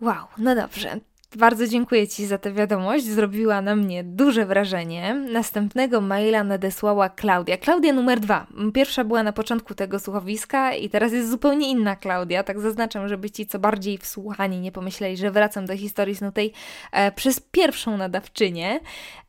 Wow, 0.00 0.26
no 0.38 0.54
dobrze. 0.54 1.00
Bardzo 1.36 1.66
dziękuję 1.66 2.08
Ci 2.08 2.26
za 2.26 2.38
tę 2.38 2.52
wiadomość, 2.52 3.04
zrobiła 3.04 3.62
na 3.62 3.76
mnie 3.76 4.04
duże 4.04 4.46
wrażenie. 4.46 5.14
Następnego 5.14 6.00
maila 6.00 6.44
nadesłała 6.44 7.08
Klaudia. 7.08 7.56
Klaudia 7.56 7.92
numer 7.92 8.20
dwa. 8.20 8.46
Pierwsza 8.74 9.04
była 9.04 9.22
na 9.22 9.32
początku 9.32 9.74
tego 9.74 9.98
słuchowiska 9.98 10.74
i 10.74 10.90
teraz 10.90 11.12
jest 11.12 11.30
zupełnie 11.30 11.70
inna 11.70 11.96
Klaudia. 11.96 12.42
Tak 12.42 12.60
zaznaczam, 12.60 13.08
żeby 13.08 13.30
Ci 13.30 13.46
co 13.46 13.58
bardziej 13.58 13.98
wsłuchani 13.98 14.60
nie 14.60 14.72
pomyśleli, 14.72 15.16
że 15.16 15.30
wracam 15.30 15.66
do 15.66 15.76
historii 15.76 16.14
snutej 16.14 16.52
e, 16.92 17.12
przez 17.12 17.40
pierwszą 17.40 17.96
nadawczynię. 17.96 18.80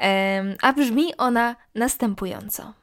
E, 0.01 0.43
a 0.61 0.73
brzmi 0.73 1.17
ona 1.17 1.55
następująco. 1.75 2.80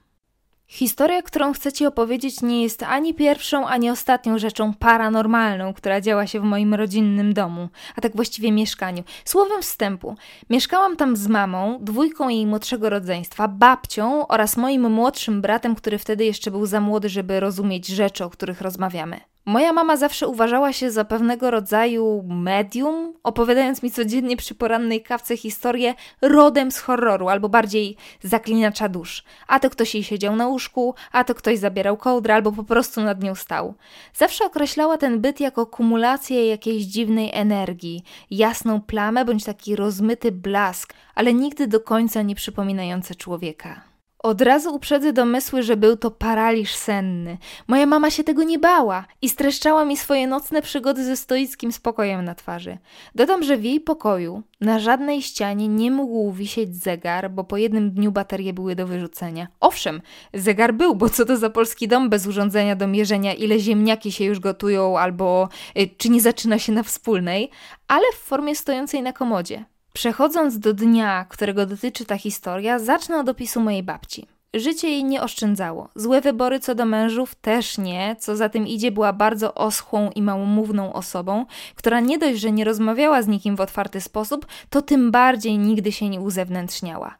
Historia, 0.71 1.23
którą 1.23 1.53
chcę 1.53 1.73
Ci 1.73 1.87
opowiedzieć, 1.87 2.43
nie 2.43 2.63
jest 2.63 2.83
ani 2.83 3.15
pierwszą, 3.15 3.67
ani 3.67 3.91
ostatnią 3.91 4.39
rzeczą 4.39 4.75
paranormalną, 4.75 5.75
która 5.75 6.01
działa 6.01 6.27
się 6.27 6.41
w 6.41 6.45
moim 6.45 6.75
rodzinnym 6.75 7.35
domu, 7.35 7.69
a 7.97 8.01
tak 8.01 8.17
właściwie 8.17 8.53
mieszkaniu. 8.53 9.03
Słowem 9.25 9.63
wstępu, 9.63 10.17
mieszkałam 10.51 10.97
tam 10.97 11.17
z 11.17 11.29
mamą, 11.29 11.79
dwójką 11.81 12.29
jej 12.29 12.47
młodszego 12.47 12.91
rodzeństwa, 12.91 13.49
babcią 13.49 14.27
oraz 14.27 14.57
moim 14.57 14.91
młodszym 14.91 15.41
bratem, 15.41 15.75
który 15.75 15.99
wtedy 15.99 16.25
jeszcze 16.25 16.51
był 16.51 16.67
za 16.67 16.81
młody, 16.81 17.09
żeby 17.09 17.41
rozumieć 17.41 17.87
rzeczy, 17.87 18.25
o 18.25 18.31
których 18.31 18.61
rozmawiamy. 18.61 19.21
Moja 19.49 19.73
mama 19.73 19.97
zawsze 19.97 20.29
uważała 20.29 20.73
się 20.73 20.91
za 20.91 21.05
pewnego 21.05 21.51
rodzaju 21.51 22.25
medium, 22.29 23.15
opowiadając 23.23 23.83
mi 23.83 23.91
codziennie 23.91 24.37
przy 24.37 24.55
porannej 24.55 25.03
kawce 25.03 25.37
historię 25.37 25.95
rodem 26.23 26.71
z 26.71 26.79
horroru, 26.79 27.29
albo 27.29 27.49
bardziej 27.49 27.97
zaklinacza 28.23 28.89
dusz. 28.89 29.25
A 29.47 29.61
to 29.61 29.71
ktoś 29.71 29.95
jej 29.95 30.05
siedział 30.05 30.37
na 30.37 30.47
łóżku, 30.47 30.95
a 31.13 31.25
to 31.25 31.35
ktoś 31.35 31.59
zabierał 31.59 31.97
kołdrę, 31.97 32.35
albo 32.35 32.53
po 32.53 32.65
prostu 32.65 33.01
nad 33.01 33.23
nią 33.23 33.35
stał. 33.35 33.75
Zawsze 34.15 34.45
określała 34.45 34.99
ten 34.99 35.21
byt 35.21 35.41
jako 35.41 35.67
kumulację 35.67 36.47
jakiejś 36.47 36.85
dziwnej 36.85 37.31
energii, 37.33 38.03
jasną 38.31 38.81
plamę 38.81 39.25
bądź 39.25 39.45
taki 39.45 39.77
rozmyty 39.77 40.33
blask, 40.33 40.95
ale 41.15 41.35
nigdy 41.35 41.67
do 41.67 41.81
końca 41.81 42.23
nie 42.23 42.35
przypominający 42.35 43.15
człowieka. 43.15 43.88
Od 44.23 44.41
razu 44.41 44.75
uprzedzę 44.75 45.13
domysły, 45.13 45.63
że 45.63 45.77
był 45.77 45.97
to 45.97 46.11
paraliż 46.11 46.75
senny. 46.75 47.39
Moja 47.69 47.87
mama 47.87 48.11
się 48.11 48.25
tego 48.25 48.43
nie 48.43 48.59
bała 48.59 49.05
i 49.23 49.29
streszczała 49.29 49.85
mi 49.85 49.97
swoje 49.97 50.27
nocne 50.27 50.63
przygody 50.63 51.05
ze 51.05 51.17
stoickim 51.17 51.73
spokojem 51.73 52.25
na 52.25 52.35
twarzy. 52.35 52.79
Dodam, 53.15 53.43
że 53.43 53.57
w 53.57 53.65
jej 53.65 53.81
pokoju 53.81 54.43
na 54.61 54.79
żadnej 54.79 55.23
ścianie 55.23 55.69
nie 55.69 55.91
mógł 55.91 56.33
wisieć 56.33 56.77
zegar, 56.77 57.31
bo 57.31 57.45
po 57.45 57.57
jednym 57.57 57.91
dniu 57.91 58.13
baterie 58.13 58.53
były 58.53 58.75
do 58.75 58.87
wyrzucenia. 58.87 59.47
Owszem, 59.61 60.03
zegar 60.35 60.75
był, 60.75 60.95
bo 60.95 61.11
co 61.11 61.25
to 61.25 61.37
za 61.37 61.51
polski 61.51 61.89
dom 61.89 62.09
bez 62.09 62.27
urządzenia 62.27 62.77
do 62.77 62.87
mierzenia, 62.87 63.35
ile 63.35 63.59
ziemniaki 63.59 64.13
się 64.13 64.25
już 64.25 64.41
gotują 64.41 64.99
albo 64.99 65.49
y, 65.79 65.89
czy 65.97 66.09
nie 66.09 66.21
zaczyna 66.21 66.59
się 66.59 66.73
na 66.73 66.83
wspólnej, 66.83 67.51
ale 67.89 68.05
w 68.13 68.19
formie 68.19 68.57
stojącej 68.57 69.03
na 69.03 69.13
komodzie. 69.13 69.65
Przechodząc 69.99 70.59
do 70.59 70.75
dnia, 70.75 71.27
którego 71.29 71.67
dotyczy 71.67 72.05
ta 72.05 72.19
historia, 72.19 72.79
zacznę 72.79 73.19
od 73.19 73.29
opisu 73.29 73.61
mojej 73.61 73.83
babci. 73.83 74.27
Życie 74.55 74.89
jej 74.89 75.05
nie 75.05 75.23
oszczędzało. 75.23 75.89
Złe 75.95 76.21
wybory 76.21 76.61
co 76.61 76.75
do 76.75 76.85
mężów 76.85 77.35
też 77.35 77.79
nie, 77.79 78.17
co 78.19 78.37
za 78.37 78.49
tym 78.49 78.67
idzie, 78.67 78.93
była 78.93 79.13
bardzo 79.13 79.55
oschłą 79.55 80.11
i 80.11 80.23
małomówną 80.23 80.93
osobą, 80.93 81.47
która 81.75 82.01
nie 82.01 82.19
dość, 82.19 82.41
że 82.41 82.53
nie 82.53 82.65
rozmawiała 82.65 83.23
z 83.23 83.29
nikim 83.29 83.57
w 83.57 83.61
otwarty 83.61 84.01
sposób, 84.01 84.47
to 84.71 84.83
tym 84.83 85.11
bardziej 85.11 85.59
nigdy 85.59 85.93
się 85.93 86.09
nie 86.09 86.21
uzewnętrzniała. 86.21 87.15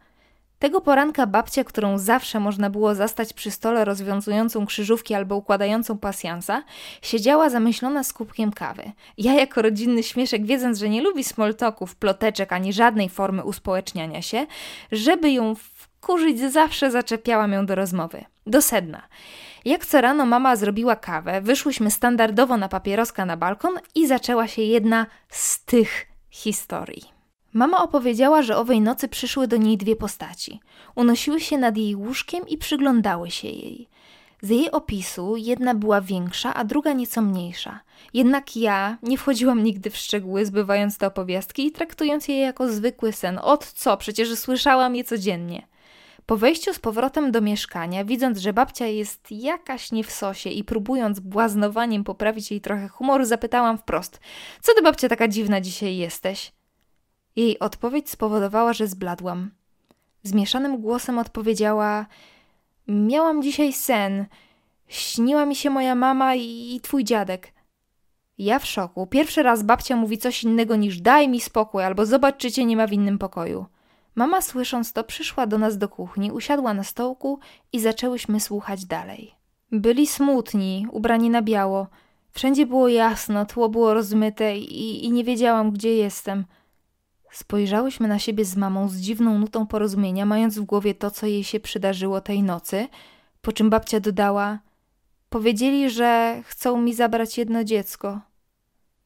Tego 0.59 0.81
poranka 0.81 1.27
babcia, 1.27 1.65
którą 1.65 1.99
zawsze 1.99 2.41
można 2.41 2.71
było 2.71 2.95
zastać 2.95 3.33
przy 3.33 3.51
stole 3.51 3.85
rozwiązującą 3.85 4.67
krzyżówki 4.67 5.15
albo 5.15 5.37
układającą 5.37 5.99
pasjansa, 5.99 6.63
siedziała 7.03 7.51
zamyślona 7.51 8.05
z 8.05 8.13
kubkiem 8.13 8.53
kawy. 8.53 8.93
Ja 9.19 9.35
jako 9.35 9.63
rodzinny 9.63 10.03
śmieszek, 10.03 10.47
wiedząc, 10.47 10.79
że 10.79 10.89
nie 10.89 11.03
lubi 11.03 11.25
smoltoków, 11.25 11.97
ploteczek 11.97 12.53
ani 12.53 12.73
żadnej 12.73 13.09
formy 13.09 13.45
uspołeczniania 13.45 14.23
się, 14.23 14.47
żeby 14.93 15.31
ją 15.31 15.55
wkurzyć, 15.55 16.41
zawsze 16.41 16.91
zaczepiałam 16.91 17.53
ją 17.53 17.67
do 17.67 17.75
rozmowy. 17.75 18.25
Do 18.47 18.63
sedna. 18.63 19.03
Jak 19.65 19.87
co 19.87 20.01
rano 20.01 20.27
mama 20.27 20.57
zrobiła 20.57 20.97
kawę, 20.97 21.41
wyszłyśmy 21.41 21.91
standardowo 21.91 22.57
na 22.57 22.69
papieroska 22.69 23.27
na 23.27 23.37
balkon 23.37 23.75
i 23.95 24.07
zaczęła 24.07 24.49
się 24.49 24.63
jedna 24.63 25.07
z 25.29 25.65
tych 25.65 26.07
historii. 26.31 27.18
Mama 27.53 27.83
opowiedziała, 27.83 28.43
że 28.43 28.57
owej 28.57 28.81
nocy 28.81 29.09
przyszły 29.09 29.49
do 29.49 29.57
niej 29.57 29.77
dwie 29.77 29.97
postaci. 29.97 30.61
Unosiły 30.95 31.41
się 31.41 31.59
nad 31.59 31.77
jej 31.77 31.97
łóżkiem 31.97 32.49
i 32.49 32.59
przyglądały 32.59 33.31
się 33.31 33.49
jej. 33.49 33.89
Z 34.43 34.49
jej 34.49 34.71
opisu 34.71 35.37
jedna 35.37 35.75
była 35.75 36.01
większa, 36.01 36.55
a 36.55 36.65
druga 36.65 36.93
nieco 36.93 37.23
mniejsza. 37.23 37.81
Jednak 38.15 38.57
ja 38.57 38.99
nie 39.03 39.19
wchodziłam 39.19 39.65
nigdy 39.65 39.91
w 39.91 39.97
szczegóły, 39.97 40.47
zbywając 40.47 40.99
te 40.99 41.07
opowiastki 41.07 41.67
i 41.67 41.73
traktując 41.73 42.29
je 42.29 42.39
jako 42.39 42.69
zwykły 42.69 43.13
sen. 43.13 43.39
Od 43.43 43.73
co? 43.73 43.97
Przecież 43.97 44.39
słyszałam 44.39 44.97
je 44.97 45.05
codziennie. 45.05 45.67
Po 46.27 46.37
wejściu 46.37 46.75
z 46.75 46.79
powrotem 46.79 47.33
do 47.33 47.41
mieszkania, 47.41 48.05
widząc, 48.05 48.39
że 48.39 48.53
babcia 48.53 48.87
jest 48.87 49.27
jakaś 49.31 49.93
nie 49.93 50.05
w 50.05 50.11
sosie 50.11 50.51
i 50.51 50.65
próbując 50.65 51.21
błaznowaniem 51.21 52.05
poprawić 52.05 52.51
jej 52.51 52.61
trochę 52.61 52.89
humoru, 52.89 53.25
zapytałam 53.25 53.79
wprost: 53.79 54.21
Co 54.63 54.75
ty 54.75 54.83
babcia 54.83 55.09
taka 55.09 55.29
dziwna 55.29 55.61
dzisiaj 55.61 55.97
jesteś? 55.97 56.53
Jej 57.39 57.59
odpowiedź 57.59 58.11
spowodowała, 58.11 58.73
że 58.73 58.87
zbladłam. 58.87 59.51
Zmieszanym 60.23 60.81
głosem 60.81 61.19
odpowiedziała: 61.19 62.07
Miałam 62.89 63.43
dzisiaj 63.43 63.73
sen. 63.73 64.27
Śniła 64.89 65.47
mi 65.47 65.57
się 65.57 65.71
moja 65.71 65.95
mama 65.95 66.35
i, 66.35 66.75
i 66.75 66.81
twój 66.81 67.05
dziadek. 67.05 67.53
Ja 68.39 68.59
w 68.59 68.67
szoku. 68.67 69.07
Pierwszy 69.07 69.43
raz 69.43 69.63
babcia 69.63 69.97
mówi 69.97 70.19
coś 70.19 70.45
innego 70.45 70.77
niż 70.77 71.01
daj 71.01 71.29
mi 71.29 71.41
spokój 71.41 71.85
albo 71.85 72.07
zobacz, 72.07 72.37
czy 72.37 72.53
cię 72.53 72.65
nie 72.65 72.77
ma 72.77 72.87
w 72.87 72.93
innym 72.93 73.19
pokoju. 73.19 73.67
Mama 74.15 74.41
słysząc 74.41 74.93
to 74.93 75.05
przyszła 75.05 75.47
do 75.47 75.59
nas 75.59 75.79
do 75.79 75.89
kuchni, 75.89 76.33
usiadła 76.33 76.75
na 76.75 76.85
stołku 76.85 77.39
i 77.73 77.81
zaczęłyśmy 77.81 78.41
słuchać 78.41 78.85
dalej. 78.85 79.35
Byli 79.73 80.07
smutni, 80.07 80.87
ubrani 80.91 81.31
na 81.31 81.43
biało. 81.43 81.87
Wszędzie 82.31 82.67
było 82.67 82.89
jasno, 82.89 83.47
tło 83.47 83.69
było 83.69 83.95
rozmyte 83.95 84.59
i, 84.59 85.05
i 85.05 85.13
nie 85.13 85.25
wiedziałam, 85.25 85.71
gdzie 85.71 85.95
jestem– 85.97 86.45
Spojrzałyśmy 87.31 88.09
na 88.09 88.19
siebie 88.19 88.45
z 88.45 88.57
mamą 88.57 88.89
z 88.89 88.97
dziwną 88.97 89.39
nutą 89.39 89.67
porozumienia, 89.67 90.27
mając 90.27 90.59
w 90.59 90.65
głowie 90.65 90.95
to, 90.95 91.11
co 91.11 91.27
jej 91.27 91.45
się 91.45 91.61
przydarzyło 91.61 92.21
tej 92.21 92.43
nocy, 92.43 92.89
po 93.43 93.53
czym 93.53 93.71
babcia 93.71 94.01
dodała: 94.01 94.59
Powiedzieli, 95.29 95.91
że 95.91 96.43
chcą 96.45 96.81
mi 96.81 96.95
zabrać 96.95 97.39
jedno 97.39 97.65
dziecko. 97.65 98.21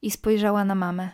I 0.01 0.11
spojrzała 0.11 0.65
na 0.65 0.75
mamę. 0.75 1.09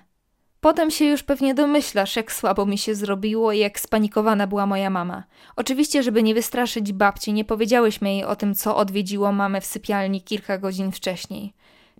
Potem 0.62 0.92
się 0.92 1.06
już 1.06 1.24
pewnie 1.24 1.54
domyślasz, 1.54 2.16
jak 2.16 2.32
słabo 2.32 2.66
mi 2.66 2.78
się 2.78 2.96
zrobiło 2.96 3.51
i 3.51 3.60
jak 3.60 3.80
spanikowana 3.80 4.48
była 4.48 4.66
moja 4.66 4.89
mama. 4.89 5.24
Oczywiście, 5.56 6.04
żeby 6.04 6.24
nie 6.24 6.34
wystraszyć 6.34 6.94
babci, 6.94 7.34
nie 7.34 7.46
powiedziałyśmy 7.46 8.13
jej 8.13 8.24
o 8.24 8.36
tym, 8.36 8.56
co 8.56 8.78
odwiedziło 8.78 9.32
mamę 9.32 9.62
w 9.62 9.66
sypialni 9.66 10.22
kilka 10.22 10.58
godzin 10.58 10.92
wcześniej. 10.92 11.54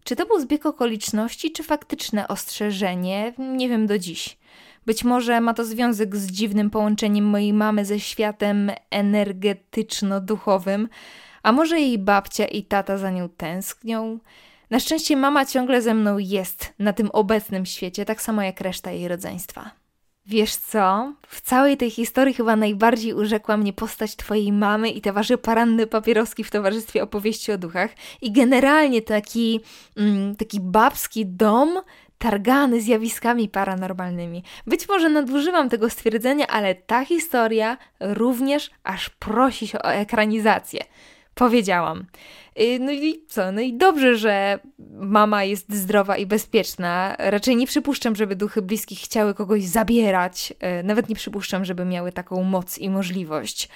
Czy 0.04 0.16
to 0.16 0.25
był 0.25 0.39
zbieg 0.39 0.66
okoliczności, 0.66 1.51
czy 1.51 1.63
faktyczne 1.63 2.28
ostrzeżenie, 2.28 3.34
nie 3.38 3.70
wiem 3.70 3.88
do 3.88 4.00
dziś. 4.00 4.38
Być 4.89 5.03
może 5.03 5.41
ma 5.41 5.53
to 5.53 5.65
związek 5.65 6.15
z 6.15 6.31
dziwnym 6.31 6.69
połączeniem 6.69 7.25
mojej 7.25 7.53
mamy 7.53 7.86
ze 7.86 8.00
światem 8.00 8.72
energetyczno-duchowym, 8.91 10.88
a 11.43 11.51
może 11.51 11.79
jej 11.79 11.98
babcia 11.98 12.46
i 12.46 12.63
tata 12.63 12.98
za 12.98 13.12
nią 13.12 13.29
tęsknią. 13.29 14.19
Na 14.69 14.79
szczęście 14.79 15.15
mama 15.15 15.46
ciągle 15.46 15.81
ze 15.81 15.93
mną 15.93 16.17
jest 16.17 16.74
na 16.79 16.93
tym 16.93 17.10
obecnym 17.13 17.65
świecie, 17.65 18.05
tak 18.05 18.22
samo 18.22 18.41
jak 18.41 18.62
reszta 18.62 18.91
jej 18.91 19.08
rodzeństwa. 19.08 19.72
Wiesz 20.25 20.55
co? 20.55 21.13
W 21.27 21.41
całej 21.41 21.77
tej 21.77 21.91
historii 21.91 22.34
chyba 22.34 22.55
najbardziej 22.55 23.13
urzekła 23.13 23.58
mnie 23.58 23.74
postać 23.74 24.15
twojej 24.15 24.51
mamy 24.51 24.89
i 24.89 25.01
te 25.01 25.13
wasze 25.13 25.38
paranne 25.38 25.88
papieroski 25.88 26.43
w 26.43 26.51
towarzystwie 26.51 27.03
opowieści 27.03 27.51
o 27.51 27.58
duchach. 27.58 27.91
I 28.22 28.31
generalnie 28.31 29.01
taki, 29.01 29.60
mm, 29.98 30.36
taki 30.36 30.60
babski 30.60 31.25
dom 31.25 31.79
targany 32.20 32.82
zjawiskami 32.82 33.50
paranormalnymi. 33.50 34.44
Być 34.68 34.88
może 34.90 35.10
nadużywam 35.10 35.70
tego 35.70 35.90
stwierdzenia, 35.90 36.48
ale 36.48 36.76
ta 36.76 37.06
historia 37.06 37.78
również 38.00 38.72
aż 38.84 39.10
prosi 39.10 39.68
się 39.68 39.80
o 39.80 39.94
ekranizację. 39.94 40.84
powiedziałam. 41.36 42.06
Y, 42.62 42.80
no 42.80 42.92
i 42.92 43.26
co? 43.28 43.52
No 43.52 43.62
i 43.62 43.74
dobrze, 43.74 44.18
że 44.18 44.60
mama 45.00 45.44
jest 45.44 45.74
zdrowa 45.74 46.18
i 46.18 46.26
bezpieczna. 46.26 47.16
Raczej 47.20 47.56
nie 47.56 47.68
przypuszczam, 47.68 48.16
żeby 48.16 48.36
duchy 48.36 48.62
bliskich 48.62 49.00
chciały 49.00 49.34
kogoś 49.34 49.64
zabierać. 49.64 50.54
Y, 50.80 50.84
nawet 50.84 51.10
nie 51.10 51.16
przypuszczam, 51.16 51.66
żeby 51.66 51.86
miały 51.86 52.12
taką 52.12 52.44
moc 52.44 52.78
i 52.78 52.90
możliwość. 52.90 53.70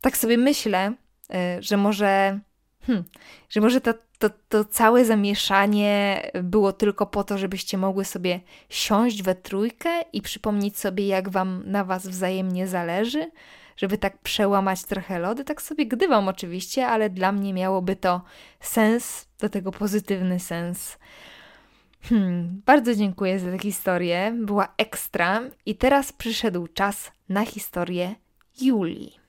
Tak 0.00 0.16
sobie 0.16 0.38
myślę, 0.38 0.92
y, 1.58 1.62
że 1.62 1.76
może. 1.76 2.40
Hmm, 2.86 3.04
że 3.48 3.60
może 3.60 3.80
to, 3.80 3.94
to, 4.18 4.30
to 4.48 4.64
całe 4.64 5.04
zamieszanie 5.04 6.22
było 6.42 6.72
tylko 6.72 7.06
po 7.06 7.24
to, 7.24 7.38
żebyście 7.38 7.78
mogły 7.78 8.04
sobie 8.04 8.40
siąść 8.68 9.22
we 9.22 9.34
trójkę 9.34 9.90
i 10.12 10.22
przypomnieć 10.22 10.78
sobie, 10.78 11.06
jak 11.06 11.28
wam 11.28 11.62
na 11.66 11.84
was 11.84 12.06
wzajemnie 12.06 12.66
zależy, 12.66 13.30
żeby 13.76 13.98
tak 13.98 14.18
przełamać 14.18 14.84
trochę 14.84 15.18
lody. 15.18 15.44
Tak 15.44 15.62
sobie 15.62 15.86
gdybam 15.86 16.28
oczywiście, 16.28 16.86
ale 16.86 17.10
dla 17.10 17.32
mnie 17.32 17.54
miałoby 17.54 17.96
to 17.96 18.22
sens, 18.60 19.28
do 19.38 19.48
tego 19.48 19.72
pozytywny 19.72 20.40
sens. 20.40 20.98
Hmm, 22.02 22.62
bardzo 22.66 22.94
dziękuję 22.94 23.38
za 23.38 23.50
tę 23.50 23.58
historię, 23.58 24.34
była 24.40 24.74
ekstra 24.76 25.40
i 25.66 25.74
teraz 25.74 26.12
przyszedł 26.12 26.66
czas 26.66 27.12
na 27.28 27.44
historię 27.44 28.14
Julii. 28.60 29.27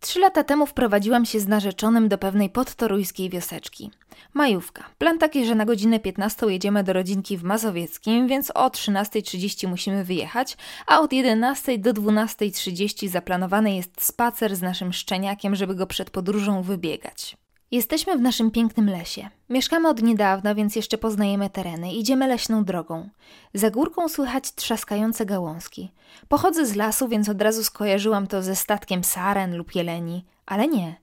Trzy 0.00 0.20
lata 0.20 0.44
temu 0.44 0.66
wprowadziłam 0.66 1.26
się 1.26 1.40
z 1.40 1.48
narzeczonym 1.48 2.08
do 2.08 2.18
pewnej 2.18 2.50
podtorujskiej 2.50 3.30
wioseczki. 3.30 3.90
Majówka. 4.34 4.84
Plan 4.98 5.18
taki, 5.18 5.46
że 5.46 5.54
na 5.54 5.64
godzinę 5.64 6.00
15 6.00 6.46
jedziemy 6.46 6.84
do 6.84 6.92
rodzinki 6.92 7.36
w 7.36 7.42
Mazowieckim, 7.42 8.28
więc 8.28 8.50
o 8.50 8.68
13.30 8.68 9.68
musimy 9.68 10.04
wyjechać, 10.04 10.56
a 10.86 11.00
od 11.00 11.12
11 11.12 11.78
do 11.78 11.92
12.30 11.92 13.08
zaplanowany 13.08 13.76
jest 13.76 14.04
spacer 14.04 14.56
z 14.56 14.62
naszym 14.62 14.92
szczeniakiem, 14.92 15.56
żeby 15.56 15.74
go 15.74 15.86
przed 15.86 16.10
podróżą 16.10 16.62
wybiegać. 16.62 17.36
Jesteśmy 17.70 18.16
w 18.16 18.20
naszym 18.20 18.50
pięknym 18.50 18.90
lesie. 18.90 19.30
Mieszkamy 19.48 19.88
od 19.88 20.02
niedawna, 20.02 20.54
więc 20.54 20.76
jeszcze 20.76 20.98
poznajemy 20.98 21.50
tereny. 21.50 21.92
Idziemy 21.92 22.28
leśną 22.28 22.64
drogą. 22.64 23.08
Za 23.54 23.70
górką 23.70 24.08
słychać 24.08 24.52
trzaskające 24.52 25.26
gałązki. 25.26 25.92
Pochodzę 26.28 26.66
z 26.66 26.74
lasu, 26.74 27.08
więc 27.08 27.28
od 27.28 27.42
razu 27.42 27.64
skojarzyłam 27.64 28.26
to 28.26 28.42
ze 28.42 28.56
statkiem 28.56 29.04
saren 29.04 29.56
lub 29.56 29.74
jeleni, 29.74 30.24
ale 30.46 30.68
nie. 30.68 30.96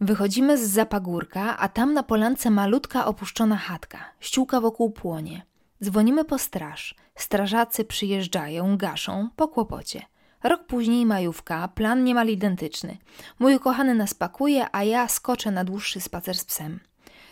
Wychodzimy 0.00 0.58
z 0.58 0.70
zapagórka, 0.70 1.58
a 1.58 1.68
tam 1.68 1.94
na 1.94 2.02
polance 2.02 2.50
malutka 2.50 3.06
opuszczona 3.06 3.56
chatka. 3.56 3.98
Ściółka 4.20 4.60
wokół 4.60 4.90
płonie. 4.90 5.46
Dzwonimy 5.82 6.24
po 6.24 6.38
straż. 6.38 6.94
Strażacy 7.14 7.84
przyjeżdżają, 7.84 8.76
gaszą, 8.76 9.28
po 9.36 9.48
kłopocie. 9.48 10.02
Rok 10.44 10.66
później 10.66 11.06
majówka, 11.06 11.68
plan 11.68 12.04
niemal 12.04 12.28
identyczny. 12.28 12.96
Mój 13.38 13.54
ukochany 13.54 13.94
nas 13.94 14.14
pakuje, 14.14 14.66
a 14.72 14.84
ja 14.84 15.08
skoczę 15.08 15.50
na 15.50 15.64
dłuższy 15.64 16.00
spacer 16.00 16.36
z 16.36 16.44
psem. 16.44 16.80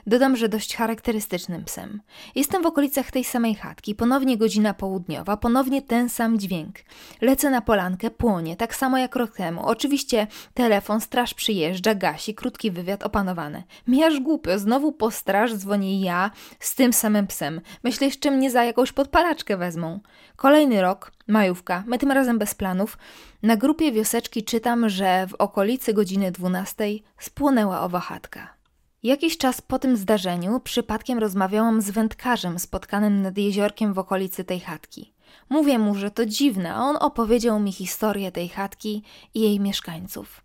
Dodam, 0.07 0.37
że 0.37 0.49
dość 0.49 0.77
charakterystycznym 0.77 1.65
psem. 1.65 2.01
Jestem 2.35 2.63
w 2.63 2.67
okolicach 2.67 3.11
tej 3.11 3.25
samej 3.25 3.55
chatki, 3.55 3.95
ponownie 3.95 4.39
godzina 4.39 4.75
południowa, 4.75 5.37
ponownie 5.37 5.83
ten 5.83 6.09
sam 6.09 6.39
dźwięk. 6.39 6.79
Lecę 7.21 7.51
na 7.51 7.61
polankę, 7.61 8.11
płonie, 8.11 8.57
tak 8.57 8.75
samo 8.75 8.99
jak 8.99 9.17
rok 9.17 9.37
temu. 9.37 9.67
Oczywiście 9.67 10.27
telefon, 10.55 11.01
straż 11.01 11.35
przyjeżdża, 11.35 11.95
gasi, 11.95 12.35
krótki 12.35 12.71
wywiad 12.71 13.03
opanowane. 13.03 13.63
Mijasz 13.89 14.21
głupio, 14.21 14.59
znowu 14.59 14.93
po 14.93 15.11
straż 15.11 15.55
dzwoni 15.55 16.01
ja 16.01 16.31
z 16.61 16.75
tym 16.75 16.93
samym 16.93 17.27
psem. 17.27 17.61
Myślisz, 17.85 18.19
czy 18.19 18.31
mnie 18.31 18.51
za 18.51 18.65
jakąś 18.65 18.93
podpalaczkę 18.93 19.57
wezmą. 19.57 20.01
Kolejny 20.37 20.83
rok, 20.83 21.13
majówka, 21.27 21.85
my 21.87 21.99
tym 21.99 22.13
razem 22.13 22.39
bez 22.39 22.55
planów. 22.55 22.99
Na 23.43 23.57
grupie 23.57 23.93
wioseczki 23.93 24.45
czytam, 24.45 24.89
że 24.89 25.27
w 25.27 25.35
okolicy 25.35 25.95
godziny 25.95 26.33
12 26.33 26.85
spłonęła 27.19 27.81
owa 27.81 28.01
chatka. 28.01 28.62
Jakiś 29.03 29.39
czas 29.39 29.61
po 29.61 29.79
tym 29.79 29.97
zdarzeniu 29.97 30.61
przypadkiem 30.61 31.19
rozmawiałam 31.19 31.83
z 31.83 31.91
wędkarzem 31.91 32.59
spotkanym 32.59 33.23
nad 33.23 33.39
jeziorkiem 33.39 33.95
w 33.95 33.99
okolicy 33.99 34.45
tej 34.45 34.61
chatki. 34.61 35.13
Mówię 35.49 35.79
mu, 35.79 35.95
że 35.95 36.11
to 36.11 36.27
dziwne, 36.27 36.75
a 36.75 36.79
on 36.79 36.97
opowiedział 36.97 37.61
mi 37.61 37.73
historię 37.73 38.33
tej 38.33 38.49
chatki 38.49 39.03
i 39.35 39.41
jej 39.41 39.61
mieszkańców. 39.61 40.42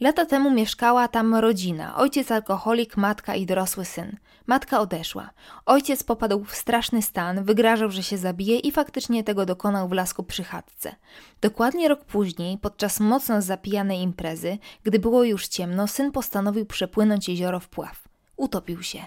Lata 0.00 0.26
temu 0.26 0.50
mieszkała 0.50 1.08
tam 1.08 1.34
rodzina, 1.34 1.96
ojciec 1.96 2.30
alkoholik, 2.30 2.96
matka 2.96 3.34
i 3.34 3.46
dorosły 3.46 3.84
syn. 3.84 4.16
Matka 4.46 4.80
odeszła. 4.80 5.30
Ojciec 5.66 6.02
popadł 6.02 6.44
w 6.44 6.54
straszny 6.54 7.02
stan, 7.02 7.44
wygrażał, 7.44 7.90
że 7.90 8.02
się 8.02 8.18
zabije 8.18 8.58
i 8.58 8.72
faktycznie 8.72 9.24
tego 9.24 9.46
dokonał 9.46 9.88
w 9.88 9.92
lasku 9.92 10.22
przy 10.22 10.44
chatce. 10.44 10.94
Dokładnie 11.40 11.88
rok 11.88 12.04
później, 12.04 12.58
podczas 12.58 13.00
mocno 13.00 13.42
zapijanej 13.42 14.00
imprezy, 14.00 14.58
gdy 14.84 14.98
było 14.98 15.24
już 15.24 15.48
ciemno, 15.48 15.86
syn 15.86 16.12
postanowił 16.12 16.66
przepłynąć 16.66 17.28
jezioro 17.28 17.60
w 17.60 17.68
pław. 17.68 18.08
Utopił 18.36 18.82
się. 18.82 19.00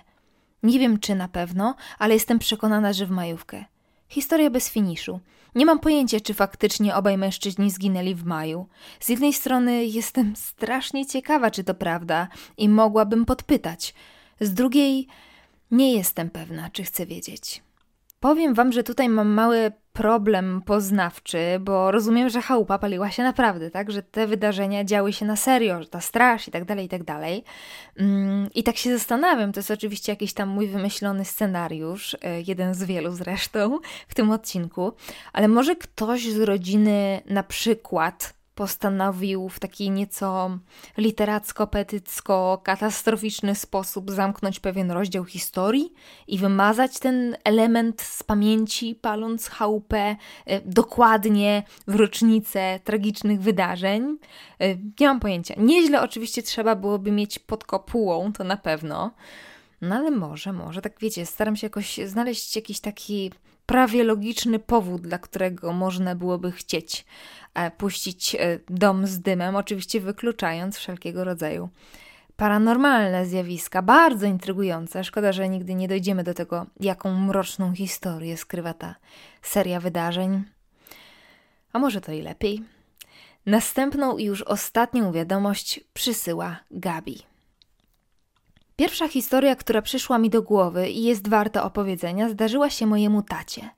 Nie 0.64 0.80
wiem 0.80 1.00
czy 1.00 1.16
na 1.16 1.28
pewno, 1.28 1.76
ale 2.00 2.14
jestem 2.14 2.40
przekonana, 2.40 2.94
że 2.94 3.06
w 3.06 3.12
majówkę. 3.12 3.66
Historia 4.10 4.50
bez 4.50 4.70
finiszu. 4.70 5.20
Nie 5.56 5.66
mam 5.66 5.80
pojęcia, 5.80 6.20
czy 6.20 6.34
faktycznie 6.34 6.96
obaj 6.96 7.18
mężczyźni 7.18 7.72
zginęli 7.72 8.16
w 8.16 8.26
maju. 8.26 8.68
Z 9.00 9.10
jednej 9.10 9.34
strony 9.34 9.86
jestem 9.86 10.36
strasznie 10.36 11.06
ciekawa, 11.06 11.52
czy 11.52 11.63
to 11.63 11.74
prawda 11.74 12.28
i 12.58 12.70
mogłabym 12.70 13.26
podpytać. 13.26 13.94
Z 14.39 14.54
drugiej 14.54 15.08
nie 15.72 15.94
jestem 15.94 16.30
pewna, 16.30 16.70
czy 16.70 16.84
chcę 16.84 17.06
wiedzieć. 17.06 17.63
Powiem 18.20 18.54
wam, 18.54 18.72
że 18.72 18.84
tutaj 18.84 19.10
mam 19.10 19.30
mały 19.30 19.72
problem 19.94 20.62
poznawczy, 20.62 21.38
bo 21.62 21.92
rozumiem, 21.92 22.30
że 22.30 22.42
chałupa 22.42 22.80
paliła 22.80 23.12
się 23.12 23.24
naprawdę, 23.24 23.72
tak? 23.72 23.92
Że 23.92 24.04
te 24.04 24.28
wydarzenia 24.28 24.84
działy 24.84 25.14
się 25.14 25.26
na 25.26 25.36
serio, 25.36 25.84
że 25.84 25.90
ta 25.90 26.02
straż 26.02 26.48
i 26.48 26.52
tak 26.52 26.66
dalej, 26.66 26.86
i 26.86 26.90
tak 26.90 27.04
dalej. 27.04 27.44
Mm, 27.98 28.50
I 28.56 28.64
tak 28.64 28.78
się 28.78 28.98
zastanawiam, 28.98 29.52
to 29.52 29.60
jest 29.60 29.72
oczywiście 29.72 30.12
jakiś 30.12 30.34
tam 30.34 30.50
mój 30.50 30.68
wymyślony 30.68 31.26
scenariusz, 31.26 32.18
e, 32.22 32.42
jeden 32.42 32.74
z 32.74 32.84
wielu 32.84 33.12
zresztą 33.12 33.80
w 34.08 34.16
tym 34.16 34.32
odcinku, 34.32 34.94
ale 35.34 35.48
może 35.48 35.76
ktoś 35.76 36.30
z 36.30 36.40
rodziny 36.40 37.22
na 37.26 37.44
przykład 37.44 38.43
postanowił 38.56 39.50
w 39.50 39.60
taki 39.60 39.92
nieco 39.92 40.60
literacko-petycko-katastroficzny 40.98 43.56
sposób 43.56 44.12
zamknąć 44.12 44.60
pewien 44.60 44.92
rozdział 44.92 45.26
historii 45.26 45.94
i 46.28 46.38
wymazać 46.38 47.00
ten 47.00 47.38
element 47.44 48.02
z 48.02 48.24
pamięci, 48.24 48.96
paląc 48.96 49.48
chałupę 49.48 50.16
e, 50.46 50.62
dokładnie 50.62 51.63
w 51.88 51.96
rocznicę 51.96 52.80
tragicznych 52.84 53.42
wydarzeń. 53.42 54.18
E, 54.60 54.76
nie 55.00 55.08
mam 55.08 55.20
pojęcia. 55.20 55.54
Nieźle 55.58 56.02
oczywiście 56.02 56.44
trzeba 56.44 56.76
byłoby 56.76 57.12
mieć 57.12 57.39
pod 57.39 57.63
kopułą, 57.63 58.34
to 58.34 58.44
na 58.44 58.58
pewno. 58.58 59.12
No 59.84 59.96
ale 59.96 60.12
może, 60.12 60.54
może, 60.54 60.82
tak 60.82 61.00
wiecie, 61.00 61.26
staram 61.26 61.56
się 61.56 61.67
jakoś 61.67 62.00
znaleźć 62.06 62.56
jakiś 62.56 62.80
taki 62.80 63.32
prawie 63.65 64.04
logiczny 64.04 64.60
powód, 64.60 65.02
dla 65.02 65.17
którego 65.17 65.74
można 65.74 66.15
byłoby 66.15 66.52
chcieć 66.52 67.06
e, 67.54 67.72
puścić 67.72 68.36
e, 68.36 68.60
dom 68.69 69.08
z 69.08 69.19
dymem, 69.19 69.56
oczywiście 69.56 70.02
wykluczając 70.02 70.78
wszelkiego 70.78 71.24
rodzaju 71.24 71.69
paranormalne 72.36 73.26
zjawiska, 73.26 73.82
bardzo 73.82 74.26
intrygujące. 74.26 75.04
Szkoda, 75.04 75.32
że 75.32 75.50
nigdy 75.50 75.76
nie 75.76 75.88
dojdziemy 75.88 76.24
do 76.24 76.34
tego, 76.34 76.65
jaką 76.80 77.19
mroczną 77.19 77.74
historię 77.76 78.38
skrywa 78.38 78.74
ta 78.74 78.96
seria 79.41 79.80
wydarzeń. 79.80 80.43
A 81.74 81.80
może 81.80 82.02
to 82.02 82.12
i 82.12 82.22
lepiej. 82.22 82.63
Następną 83.46 84.17
i 84.17 84.24
już 84.24 84.41
ostatnią 84.41 85.12
wiadomość 85.12 85.80
przysyła 85.93 86.60
Gabi. 86.72 87.33
Pierwsza 88.76 89.08
historia, 89.08 89.56
która 89.56 89.82
przyszła 89.82 90.18
mi 90.18 90.30
do 90.30 90.42
głowy 90.42 90.90
i 90.90 91.04
jest 91.04 91.28
warta 91.28 91.64
opowiedzenia, 91.64 92.30
zdarzyła 92.30 92.70
się 92.70 92.86
mojemu 92.86 93.22
tacie. 93.22 93.70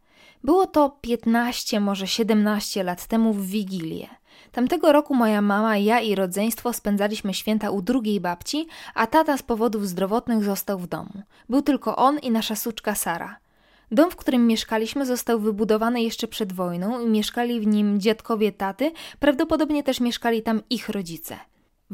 Było 0.43 0.67
to 0.67 0.97
15, 1.01 1.79
może 1.79 2.07
17 2.07 2.83
lat 2.83 3.07
temu 3.07 3.33
w 3.33 3.45
Wigilię. 3.45 4.07
Tamtego 4.51 4.91
roku 4.91 5.15
moja 5.15 5.41
mama, 5.41 5.77
ja 5.77 5.99
i 5.99 6.15
rodzeństwo 6.15 6.73
spędzaliśmy 6.73 7.33
święta 7.33 7.69
u 7.69 7.81
drugiej 7.81 8.19
babci, 8.21 8.67
a 8.93 9.07
tata 9.07 9.37
z 9.37 9.43
powodów 9.43 9.87
zdrowotnych 9.87 10.43
został 10.43 10.79
w 10.79 10.87
domu. 10.87 11.21
Był 11.49 11.61
tylko 11.61 11.95
on 11.95 12.19
i 12.19 12.31
nasza 12.31 12.55
suczka 12.55 12.95
Sara. 12.95 13.37
Dom, 13.91 14.11
w 14.11 14.15
którym 14.15 14.47
mieszkaliśmy, 14.47 15.05
został 15.05 15.39
wybudowany 15.39 16.01
jeszcze 16.01 16.27
przed 16.27 16.53
wojną 16.53 16.99
i 16.99 17.09
mieszkali 17.09 17.59
w 17.59 17.67
nim 17.67 17.99
dziadkowie 17.99 18.51
taty, 18.51 18.91
prawdopodobnie 19.19 19.83
też 19.83 19.99
mieszkali 19.99 20.41
tam 20.41 20.61
ich 20.69 20.89
rodzice. 20.89 21.37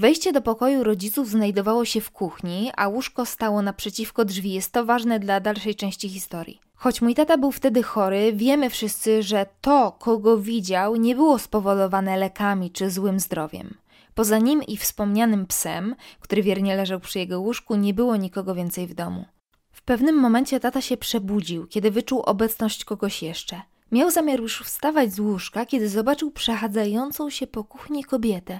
Wejście 0.02 0.34
do 0.34 0.42
pokoju 0.42 0.84
rodziców 0.84 1.30
znajdowało 1.30 1.86
się 1.86 2.02
w 2.02 2.12
kuchni, 2.12 2.72
a 2.78 2.88
łóżko 2.88 3.26
stało 3.26 3.62
naprzeciwko 3.62 4.26
drzwi. 4.26 4.54
Jest 4.54 4.72
to 4.72 4.86
ważne 4.86 5.20
dla 5.20 5.40
dalszej 5.40 5.76
części 5.76 6.10
historii. 6.10 6.60
Choć 6.76 7.02
mój 7.02 7.16
tata 7.16 7.38
był 7.38 7.52
wtedy 7.52 7.84
chory, 7.84 8.34
wiemy 8.34 8.70
wszyscy, 8.70 9.24
że 9.24 9.46
to, 9.62 9.92
kogo 10.00 10.38
widział, 10.38 10.96
nie 10.96 11.16
było 11.16 11.40
spowodowane 11.40 12.18
lekami 12.18 12.72
czy 12.72 12.90
złym 12.90 13.20
zdrowiem. 13.20 13.78
Poza 14.16 14.38
nim 14.38 14.64
i 14.64 14.78
wspomnianym 14.78 15.46
psem, 15.46 15.96
który 16.20 16.44
wiernie 16.44 16.76
leżał 16.76 17.00
przy 17.00 17.20
jego 17.20 17.42
łóżku, 17.42 17.76
nie 17.76 17.94
było 17.94 18.16
nikogo 18.16 18.56
więcej 18.56 18.88
w 18.88 18.94
domu. 18.94 19.26
W 19.72 19.82
pewnym 19.82 20.16
momencie 20.16 20.60
tata 20.60 20.82
się 20.82 20.98
przebudził, 20.98 21.68
kiedy 21.68 21.92
wyczuł 21.92 22.22
obecność 22.22 22.86
kogoś 22.86 23.24
jeszcze. 23.24 23.62
Miał 23.92 24.12
zamiar 24.12 24.40
już 24.40 24.62
wstawać 24.62 25.14
z 25.14 25.20
łóżka, 25.20 25.66
kiedy 25.66 25.90
zobaczył 25.90 26.32
przechadzającą 26.32 27.30
się 27.30 27.48
po 27.48 27.64
kuchni 27.64 28.04
kobietę. 28.04 28.60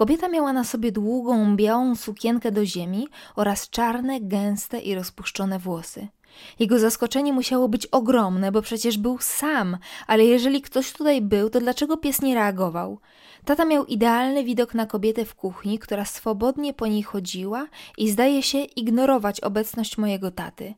Kobieta 0.00 0.28
miała 0.28 0.52
na 0.52 0.64
sobie 0.64 0.92
długą, 0.92 1.56
białą 1.56 1.96
sukienkę 1.96 2.52
do 2.52 2.66
ziemi 2.66 3.08
oraz 3.36 3.70
czarne, 3.70 4.20
gęste 4.20 4.80
i 4.80 4.94
rozpuszczone 4.94 5.58
włosy. 5.58 6.08
Jego 6.58 6.78
zaskoczenie 6.78 7.32
musiało 7.32 7.68
być 7.68 7.86
ogromne, 7.86 8.52
bo 8.52 8.62
przecież 8.62 8.98
był 8.98 9.18
sam, 9.18 9.76
ale 10.06 10.24
jeżeli 10.24 10.62
ktoś 10.62 10.92
tutaj 10.92 11.22
był, 11.22 11.50
to 11.50 11.60
dlaczego 11.60 11.96
pies 11.96 12.22
nie 12.22 12.34
reagował? 12.34 12.98
Tata 13.44 13.64
miał 13.64 13.84
idealny 13.84 14.44
widok 14.44 14.74
na 14.74 14.86
kobietę 14.86 15.24
w 15.24 15.34
kuchni, 15.34 15.78
która 15.78 16.04
swobodnie 16.04 16.74
po 16.74 16.86
niej 16.86 17.02
chodziła 17.02 17.66
i 17.98 18.10
zdaje 18.10 18.42
się 18.42 18.58
ignorować 18.58 19.40
obecność 19.40 19.98
mojego 19.98 20.30
taty. 20.30 20.74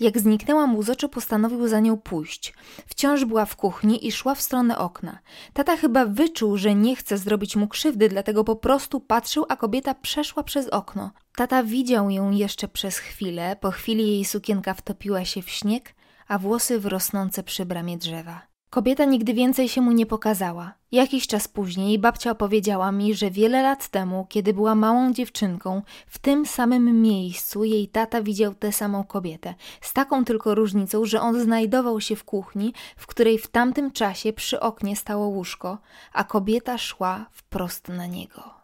Jak 0.00 0.18
zniknęła 0.18 0.66
mu 0.66 0.82
z 0.82 0.90
oczu, 0.90 1.08
postanowił 1.08 1.68
za 1.68 1.80
nią 1.80 1.96
pójść. 1.96 2.54
Wciąż 2.86 3.24
była 3.24 3.46
w 3.46 3.56
kuchni 3.56 4.06
i 4.06 4.12
szła 4.12 4.34
w 4.34 4.40
stronę 4.40 4.78
okna. 4.78 5.18
Tata 5.52 5.76
chyba 5.76 6.06
wyczuł, 6.06 6.56
że 6.56 6.74
nie 6.74 6.96
chce 6.96 7.18
zrobić 7.18 7.56
mu 7.56 7.68
krzywdy, 7.68 8.08
dlatego 8.08 8.44
po 8.44 8.56
prostu 8.56 9.00
patrzył, 9.00 9.46
a 9.48 9.56
kobieta 9.56 9.94
przeszła 9.94 10.42
przez 10.42 10.68
okno. 10.68 11.10
Tata 11.36 11.62
widział 11.62 12.10
ją 12.10 12.30
jeszcze 12.30 12.68
przez 12.68 12.98
chwilę, 12.98 13.56
po 13.60 13.70
chwili 13.70 14.08
jej 14.08 14.24
sukienka 14.24 14.74
wtopiła 14.74 15.24
się 15.24 15.42
w 15.42 15.50
śnieg, 15.50 15.94
a 16.28 16.38
włosy 16.38 16.80
wrosnące 16.80 17.42
przy 17.42 17.66
bramie 17.66 17.98
drzewa. 17.98 18.53
Kobieta 18.74 19.04
nigdy 19.04 19.34
więcej 19.34 19.68
się 19.68 19.80
mu 19.80 19.92
nie 19.92 20.06
pokazała. 20.06 20.74
Jakiś 20.92 21.26
czas 21.26 21.48
później 21.48 21.98
babcia 21.98 22.30
opowiedziała 22.30 22.92
mi, 22.92 23.14
że 23.14 23.30
wiele 23.30 23.62
lat 23.62 23.88
temu, 23.88 24.26
kiedy 24.28 24.54
była 24.54 24.74
małą 24.74 25.12
dziewczynką, 25.12 25.82
w 26.06 26.18
tym 26.18 26.46
samym 26.46 27.02
miejscu 27.02 27.64
jej 27.64 27.88
tata 27.88 28.22
widział 28.22 28.54
tę 28.54 28.72
samą 28.72 29.04
kobietę, 29.04 29.54
z 29.80 29.92
taką 29.92 30.24
tylko 30.24 30.54
różnicą, 30.54 31.04
że 31.04 31.20
on 31.20 31.40
znajdował 31.40 32.00
się 32.00 32.16
w 32.16 32.24
kuchni, 32.24 32.72
w 32.96 33.06
której 33.06 33.38
w 33.38 33.48
tamtym 33.48 33.90
czasie 33.90 34.32
przy 34.32 34.60
oknie 34.60 34.96
stało 34.96 35.26
łóżko, 35.26 35.78
a 36.12 36.24
kobieta 36.24 36.78
szła 36.78 37.26
wprost 37.30 37.88
na 37.88 38.06
niego. 38.06 38.54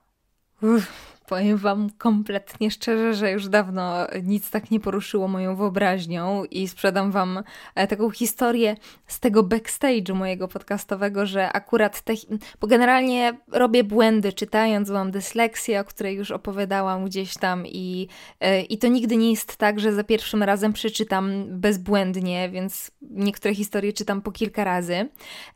Uff. 0.62 1.19
Powiem 1.30 1.56
Wam 1.56 1.90
kompletnie 1.98 2.70
szczerze, 2.70 3.14
że 3.14 3.30
już 3.30 3.48
dawno 3.48 4.06
nic 4.22 4.50
tak 4.50 4.70
nie 4.70 4.80
poruszyło 4.80 5.28
moją 5.28 5.56
wyobraźnią 5.56 6.44
i 6.44 6.68
sprzedam 6.68 7.10
Wam 7.10 7.42
e, 7.74 7.86
taką 7.86 8.10
historię 8.10 8.76
z 9.06 9.20
tego 9.20 9.42
backstage'u 9.42 10.14
mojego 10.14 10.48
podcastowego, 10.48 11.26
że 11.26 11.52
akurat 11.52 12.00
te, 12.00 12.12
bo 12.60 12.66
generalnie 12.66 13.38
robię 13.52 13.84
błędy 13.84 14.32
czytając, 14.32 14.90
mam 14.90 15.10
dysleksję, 15.10 15.80
o 15.80 15.84
której 15.84 16.16
już 16.16 16.30
opowiadałam 16.30 17.04
gdzieś 17.04 17.34
tam 17.34 17.66
i, 17.66 18.08
e, 18.40 18.62
i 18.62 18.78
to 18.78 18.88
nigdy 18.88 19.16
nie 19.16 19.30
jest 19.30 19.56
tak, 19.56 19.80
że 19.80 19.92
za 19.92 20.04
pierwszym 20.04 20.42
razem 20.42 20.72
przeczytam 20.72 21.44
bezbłędnie, 21.48 22.50
więc 22.52 22.90
niektóre 23.02 23.54
historie 23.54 23.92
czytam 23.92 24.22
po 24.22 24.32
kilka 24.32 24.64
razy, 24.64 25.08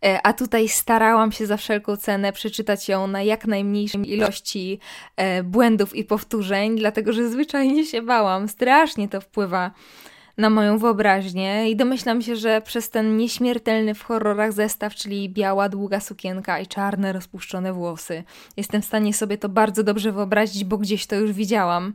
e, 0.04 0.20
a 0.22 0.32
tutaj 0.32 0.68
starałam 0.68 1.32
się 1.32 1.46
za 1.46 1.56
wszelką 1.56 1.96
cenę 1.96 2.32
przeczytać 2.32 2.88
ją 2.88 3.06
na 3.06 3.22
jak 3.22 3.46
najmniejszej 3.46 4.12
ilości 4.12 4.78
błędów, 5.44 5.63
błędów 5.64 5.96
i 5.96 6.04
powtórzeń, 6.04 6.78
dlatego 6.78 7.12
że 7.12 7.30
zwyczajnie 7.30 7.86
się 7.86 8.02
bałam. 8.02 8.48
Strasznie 8.48 9.08
to 9.08 9.20
wpływa 9.20 9.70
na 10.38 10.50
moją 10.50 10.78
wyobraźnię 10.78 11.70
i 11.70 11.76
domyślam 11.76 12.22
się, 12.22 12.36
że 12.36 12.62
przez 12.64 12.90
ten 12.90 13.16
nieśmiertelny 13.16 13.94
w 13.94 14.02
horrorach 14.02 14.52
zestaw, 14.52 14.94
czyli 14.94 15.28
biała, 15.28 15.68
długa 15.68 16.00
sukienka 16.00 16.60
i 16.60 16.66
czarne, 16.66 17.12
rozpuszczone 17.12 17.72
włosy, 17.72 18.24
jestem 18.56 18.82
w 18.82 18.84
stanie 18.84 19.14
sobie 19.14 19.38
to 19.38 19.48
bardzo 19.48 19.82
dobrze 19.82 20.12
wyobrazić, 20.12 20.64
bo 20.64 20.78
gdzieś 20.78 21.06
to 21.06 21.16
już 21.16 21.32
widziałam. 21.32 21.94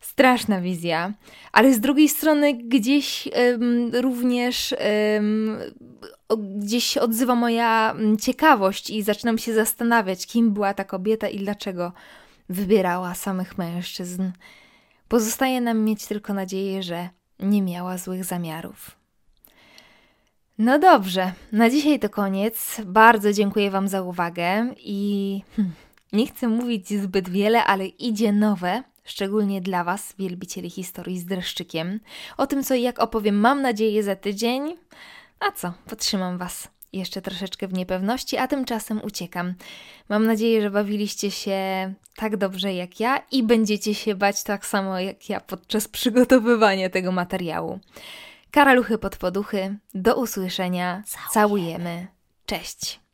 Straszna 0.00 0.60
wizja, 0.60 1.12
ale 1.52 1.74
z 1.74 1.80
drugiej 1.80 2.08
strony 2.08 2.54
gdzieś 2.54 3.28
ym, 3.54 3.90
również 3.94 4.74
ym, 5.16 5.58
gdzieś 6.38 6.84
się 6.84 7.00
odzywa 7.00 7.34
moja 7.34 7.94
ciekawość 8.20 8.90
i 8.90 9.02
zaczynam 9.02 9.38
się 9.38 9.54
zastanawiać, 9.54 10.26
kim 10.26 10.52
była 10.52 10.74
ta 10.74 10.84
kobieta 10.84 11.28
i 11.28 11.38
dlaczego 11.38 11.92
wybierała 12.48 13.14
samych 13.14 13.58
mężczyzn. 13.58 14.30
Pozostaje 15.08 15.60
nam 15.60 15.84
mieć 15.84 16.06
tylko 16.06 16.34
nadzieję, 16.34 16.82
że 16.82 17.08
nie 17.40 17.62
miała 17.62 17.98
złych 17.98 18.24
zamiarów. 18.24 18.96
No 20.58 20.78
dobrze, 20.78 21.32
na 21.52 21.70
dzisiaj 21.70 21.98
to 21.98 22.08
koniec. 22.08 22.80
Bardzo 22.84 23.32
dziękuję 23.32 23.70
Wam 23.70 23.88
za 23.88 24.02
uwagę 24.02 24.74
i 24.76 25.42
hmm, 25.56 25.74
nie 26.12 26.26
chcę 26.26 26.48
mówić 26.48 26.88
zbyt 26.88 27.28
wiele, 27.28 27.64
ale 27.64 27.86
idzie 27.86 28.32
nowe, 28.32 28.82
szczególnie 29.04 29.60
dla 29.60 29.84
Was, 29.84 30.14
wielbicieli 30.18 30.70
historii 30.70 31.18
z 31.18 31.24
dreszczykiem. 31.24 32.00
O 32.36 32.46
tym, 32.46 32.64
co 32.64 32.74
i 32.74 32.82
jak 32.82 32.98
opowiem, 32.98 33.40
mam 33.40 33.62
nadzieję 33.62 34.02
za 34.02 34.16
tydzień. 34.16 34.76
A 35.40 35.52
co, 35.52 35.72
podtrzymam 35.86 36.38
Was 36.38 36.75
jeszcze 36.92 37.22
troszeczkę 37.22 37.68
w 37.68 37.72
niepewności, 37.72 38.36
a 38.36 38.48
tymczasem 38.48 39.00
uciekam. 39.04 39.54
Mam 40.08 40.26
nadzieję, 40.26 40.62
że 40.62 40.70
bawiliście 40.70 41.30
się 41.30 41.92
tak 42.16 42.36
dobrze 42.36 42.74
jak 42.74 43.00
ja 43.00 43.22
i 43.32 43.42
będziecie 43.42 43.94
się 43.94 44.14
bać 44.14 44.42
tak 44.42 44.66
samo 44.66 45.00
jak 45.00 45.28
ja 45.28 45.40
podczas 45.40 45.88
przygotowywania 45.98 46.90
tego 46.90 47.12
materiału. 47.12 47.80
Karaluchy 48.50 48.98
pod 48.98 49.16
poduchy, 49.16 49.76
do 49.94 50.16
usłyszenia, 50.16 51.02
całujemy. 51.30 52.06
Cześć! 52.46 53.05